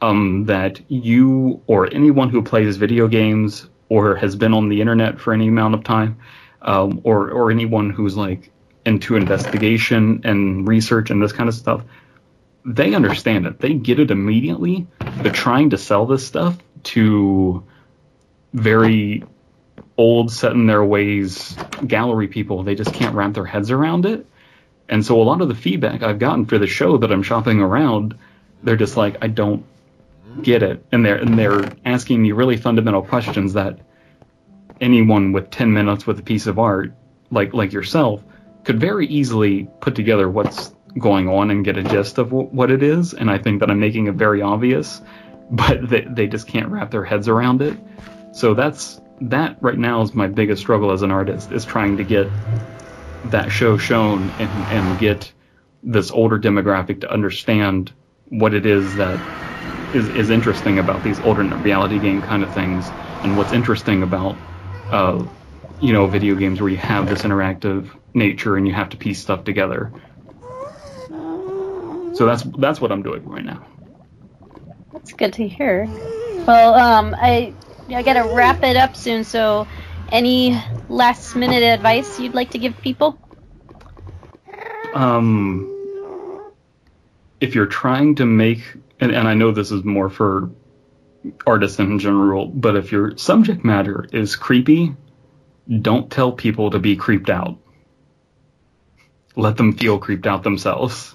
um, 0.00 0.44
that 0.46 0.80
you 0.88 1.62
or 1.66 1.92
anyone 1.92 2.28
who 2.28 2.42
plays 2.42 2.76
video 2.76 3.08
games 3.08 3.68
or 3.94 4.16
has 4.16 4.34
been 4.36 4.52
on 4.54 4.68
the 4.68 4.80
internet 4.80 5.20
for 5.20 5.32
any 5.32 5.48
amount 5.48 5.74
of 5.74 5.84
time, 5.84 6.18
um, 6.62 7.00
or 7.04 7.30
or 7.30 7.50
anyone 7.50 7.90
who's 7.90 8.16
like 8.16 8.50
into 8.84 9.16
investigation 9.16 10.22
and 10.24 10.68
research 10.68 11.10
and 11.10 11.22
this 11.22 11.32
kind 11.32 11.48
of 11.48 11.54
stuff, 11.54 11.82
they 12.64 12.94
understand 12.94 13.46
it. 13.46 13.58
They 13.58 13.74
get 13.74 14.00
it 14.00 14.10
immediately. 14.10 14.86
They're 15.18 15.32
trying 15.32 15.70
to 15.70 15.78
sell 15.78 16.06
this 16.06 16.26
stuff 16.26 16.58
to 16.94 17.64
very 18.52 19.24
old, 19.96 20.32
set 20.32 20.52
in 20.52 20.66
their 20.66 20.84
ways 20.84 21.56
gallery 21.86 22.28
people. 22.28 22.62
They 22.62 22.74
just 22.74 22.92
can't 22.92 23.14
wrap 23.14 23.32
their 23.34 23.46
heads 23.46 23.70
around 23.70 24.06
it. 24.06 24.26
And 24.88 25.04
so 25.04 25.20
a 25.20 25.24
lot 25.24 25.40
of 25.40 25.48
the 25.48 25.54
feedback 25.54 26.02
I've 26.02 26.18
gotten 26.18 26.46
for 26.46 26.58
the 26.58 26.66
show 26.66 26.98
that 26.98 27.10
I'm 27.10 27.22
shopping 27.22 27.60
around, 27.60 28.16
they're 28.62 28.76
just 28.76 28.96
like, 28.96 29.16
I 29.22 29.28
don't 29.28 29.64
get 30.42 30.62
it, 30.62 30.84
and 30.92 31.04
they're 31.04 31.16
and 31.16 31.38
they're 31.38 31.72
asking 31.84 32.22
me 32.22 32.32
really 32.32 32.56
fundamental 32.56 33.02
questions 33.02 33.52
that 33.54 33.80
anyone 34.80 35.32
with 35.32 35.50
10 35.50 35.72
minutes 35.72 36.06
with 36.06 36.18
a 36.18 36.22
piece 36.22 36.46
of 36.46 36.58
art, 36.58 36.92
like 37.30 37.54
like 37.54 37.72
yourself, 37.72 38.22
could 38.64 38.80
very 38.80 39.06
easily 39.06 39.68
put 39.80 39.94
together 39.94 40.28
what's 40.28 40.74
going 40.98 41.28
on 41.28 41.50
and 41.50 41.64
get 41.64 41.76
a 41.76 41.82
gist 41.82 42.18
of 42.18 42.30
w- 42.30 42.48
what 42.48 42.70
it 42.70 42.82
is. 42.82 43.14
And 43.14 43.30
I 43.30 43.38
think 43.38 43.60
that 43.60 43.70
I'm 43.70 43.80
making 43.80 44.06
it 44.06 44.14
very 44.14 44.42
obvious, 44.42 45.00
but 45.50 45.88
they 45.88 46.02
they 46.02 46.26
just 46.26 46.46
can't 46.46 46.68
wrap 46.68 46.90
their 46.90 47.04
heads 47.04 47.28
around 47.28 47.62
it. 47.62 47.78
So 48.32 48.54
that's 48.54 49.00
that 49.20 49.56
right 49.60 49.78
now 49.78 50.02
is 50.02 50.14
my 50.14 50.26
biggest 50.26 50.60
struggle 50.62 50.90
as 50.90 51.02
an 51.02 51.10
artist 51.10 51.52
is 51.52 51.64
trying 51.64 51.96
to 51.96 52.04
get 52.04 52.28
that 53.26 53.50
show 53.50 53.78
shown 53.78 54.28
and, 54.38 54.50
and 54.50 54.98
get 54.98 55.32
this 55.82 56.10
older 56.10 56.38
demographic 56.38 57.00
to 57.02 57.10
understand 57.10 57.92
what 58.28 58.54
it 58.54 58.66
is 58.66 58.96
that 58.96 59.18
is, 59.94 60.08
is 60.10 60.30
interesting 60.30 60.78
about 60.78 61.02
these 61.02 61.20
alternate 61.20 61.56
reality 61.58 61.98
game 61.98 62.20
kind 62.20 62.42
of 62.42 62.52
things, 62.52 62.86
and 63.22 63.36
what's 63.36 63.52
interesting 63.52 64.02
about, 64.02 64.36
uh, 64.90 65.24
you 65.80 65.92
know, 65.92 66.06
video 66.06 66.34
games 66.34 66.60
where 66.60 66.70
you 66.70 66.76
have 66.76 67.08
this 67.08 67.22
interactive 67.22 67.90
nature 68.12 68.56
and 68.56 68.66
you 68.66 68.74
have 68.74 68.90
to 68.90 68.96
piece 68.96 69.20
stuff 69.20 69.44
together. 69.44 69.92
So 72.14 72.26
that's 72.26 72.42
that's 72.58 72.80
what 72.80 72.92
I'm 72.92 73.02
doing 73.02 73.28
right 73.28 73.44
now. 73.44 73.66
That's 74.92 75.12
good 75.12 75.32
to 75.34 75.48
hear. 75.48 75.88
Well, 76.46 76.74
um, 76.74 77.14
I 77.18 77.52
I 77.88 78.02
gotta 78.02 78.32
wrap 78.34 78.62
it 78.62 78.76
up 78.76 78.94
soon. 78.94 79.24
So, 79.24 79.66
any 80.12 80.60
last 80.88 81.34
minute 81.34 81.62
advice 81.62 82.20
you'd 82.20 82.34
like 82.34 82.50
to 82.50 82.58
give 82.58 82.80
people? 82.80 83.18
Um, 84.94 86.52
if 87.40 87.54
you're 87.56 87.66
trying 87.66 88.14
to 88.16 88.24
make 88.24 88.62
and, 89.00 89.12
and 89.12 89.28
I 89.28 89.34
know 89.34 89.52
this 89.52 89.70
is 89.70 89.84
more 89.84 90.08
for 90.08 90.50
artists 91.46 91.78
in 91.78 91.98
general, 91.98 92.46
but 92.46 92.76
if 92.76 92.92
your 92.92 93.16
subject 93.16 93.64
matter 93.64 94.06
is 94.12 94.36
creepy, 94.36 94.94
don't 95.80 96.10
tell 96.10 96.32
people 96.32 96.70
to 96.70 96.78
be 96.78 96.96
creeped 96.96 97.30
out. 97.30 97.58
Let 99.36 99.56
them 99.56 99.76
feel 99.76 99.98
creeped 99.98 100.26
out 100.26 100.42
themselves. 100.42 101.14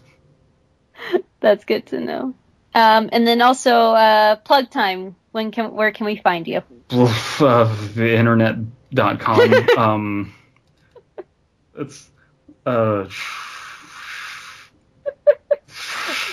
That's 1.39 1.63
good 1.65 1.85
to 1.87 1.99
know. 1.99 2.33
Um, 2.73 3.09
and 3.11 3.25
then 3.25 3.41
also 3.41 3.71
uh, 3.71 4.35
plug 4.37 4.69
time. 4.69 5.15
When 5.31 5.51
can 5.51 5.73
where 5.73 5.91
can 5.91 6.05
we 6.05 6.17
find 6.17 6.47
you? 6.47 6.63
Uh, 6.91 7.75
the 7.93 8.15
internet.com. 8.15 9.69
um, 9.77 10.33
it's 11.75 12.09
uh, 12.65 13.07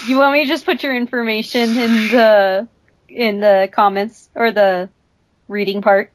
you 0.08 0.18
want 0.18 0.32
me 0.32 0.42
to 0.42 0.48
just 0.48 0.64
put 0.64 0.82
your 0.82 0.94
information 0.94 1.70
in 1.70 2.08
the 2.08 2.68
in 3.08 3.40
the 3.40 3.68
comments 3.72 4.28
or 4.34 4.52
the 4.52 4.88
reading 5.48 5.82
part? 5.82 6.12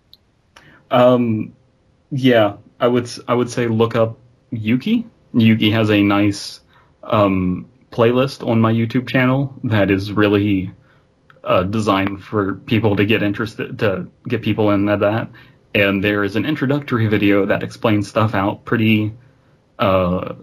Um, 0.89 1.53
yeah, 2.11 2.57
I 2.79 2.87
would 2.87 3.09
I 3.27 3.33
would 3.33 3.49
say 3.49 3.67
look 3.67 3.95
up 3.95 4.17
Yuki. 4.51 5.05
Yuki 5.33 5.71
has 5.71 5.89
a 5.89 6.01
nice 6.03 6.59
um, 7.03 7.69
playlist 7.91 8.47
on 8.47 8.59
my 8.59 8.71
YouTube 8.71 9.07
channel 9.07 9.53
that 9.63 9.89
is 9.89 10.11
really 10.11 10.71
uh, 11.43 11.63
designed 11.63 12.23
for 12.23 12.55
people 12.55 12.95
to 12.97 13.05
get 13.05 13.23
interested 13.23 13.79
to 13.79 14.07
get 14.27 14.41
people 14.41 14.71
in 14.71 14.85
that. 14.85 15.29
And 15.73 16.03
there 16.03 16.23
is 16.23 16.35
an 16.35 16.45
introductory 16.45 17.07
video 17.07 17.45
that 17.45 17.63
explains 17.63 18.09
stuff 18.09 18.35
out 18.35 18.65
pretty 18.65 19.13
uh, 19.79 20.35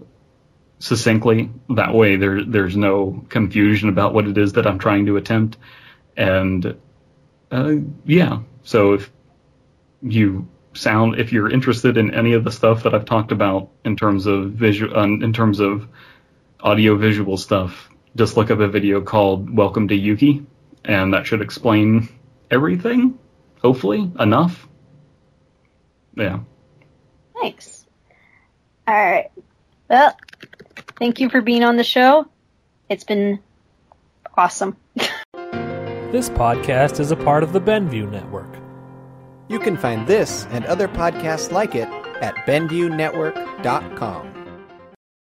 succinctly. 0.79 1.51
That 1.75 1.93
way, 1.93 2.15
there 2.15 2.43
there's 2.43 2.75
no 2.75 3.25
confusion 3.29 3.89
about 3.89 4.13
what 4.13 4.27
it 4.27 4.37
is 4.37 4.53
that 4.53 4.65
I'm 4.65 4.79
trying 4.79 5.05
to 5.05 5.17
attempt. 5.17 5.57
And 6.17 6.79
uh, 7.51 7.75
yeah, 8.05 8.39
so 8.63 8.93
if 8.93 9.11
you 10.01 10.47
sound, 10.73 11.19
if 11.19 11.31
you're 11.31 11.51
interested 11.51 11.97
in 11.97 12.13
any 12.13 12.33
of 12.33 12.43
the 12.43 12.51
stuff 12.51 12.83
that 12.83 12.95
I've 12.95 13.05
talked 13.05 13.31
about 13.31 13.69
in 13.83 13.95
terms 13.95 14.25
of 14.25 14.51
visual, 14.51 14.97
um, 14.97 15.21
in 15.21 15.33
terms 15.33 15.59
of 15.59 15.87
audio 16.59 16.95
visual 16.95 17.37
stuff, 17.37 17.89
just 18.15 18.37
look 18.37 18.51
up 18.51 18.59
a 18.59 18.67
video 18.67 19.01
called 19.01 19.55
"Welcome 19.55 19.89
to 19.89 19.95
Yuki," 19.95 20.45
and 20.83 21.13
that 21.13 21.27
should 21.27 21.41
explain 21.41 22.09
everything. 22.49 23.19
Hopefully, 23.61 24.11
enough. 24.19 24.67
Yeah. 26.15 26.39
Thanks. 27.39 27.85
All 28.87 28.95
right. 28.95 29.29
Well, 29.89 30.15
Thank 30.99 31.19
you 31.19 31.29
for 31.29 31.41
being 31.41 31.63
on 31.63 31.77
the 31.77 31.83
show. 31.83 32.27
It's 32.89 33.05
been 33.05 33.39
awesome. 34.35 34.75
this 34.95 36.29
podcast 36.29 36.99
is 36.99 37.11
a 37.11 37.15
part 37.15 37.41
of 37.43 37.53
the 37.53 37.61
Benview 37.61 38.11
Network. 38.11 38.49
You 39.47 39.59
can 39.59 39.77
find 39.77 40.05
this 40.05 40.45
and 40.51 40.65
other 40.65 40.87
podcasts 40.87 41.51
like 41.51 41.73
it 41.73 41.87
at 42.21 42.35
BenviewNetwork.com. 42.45 44.38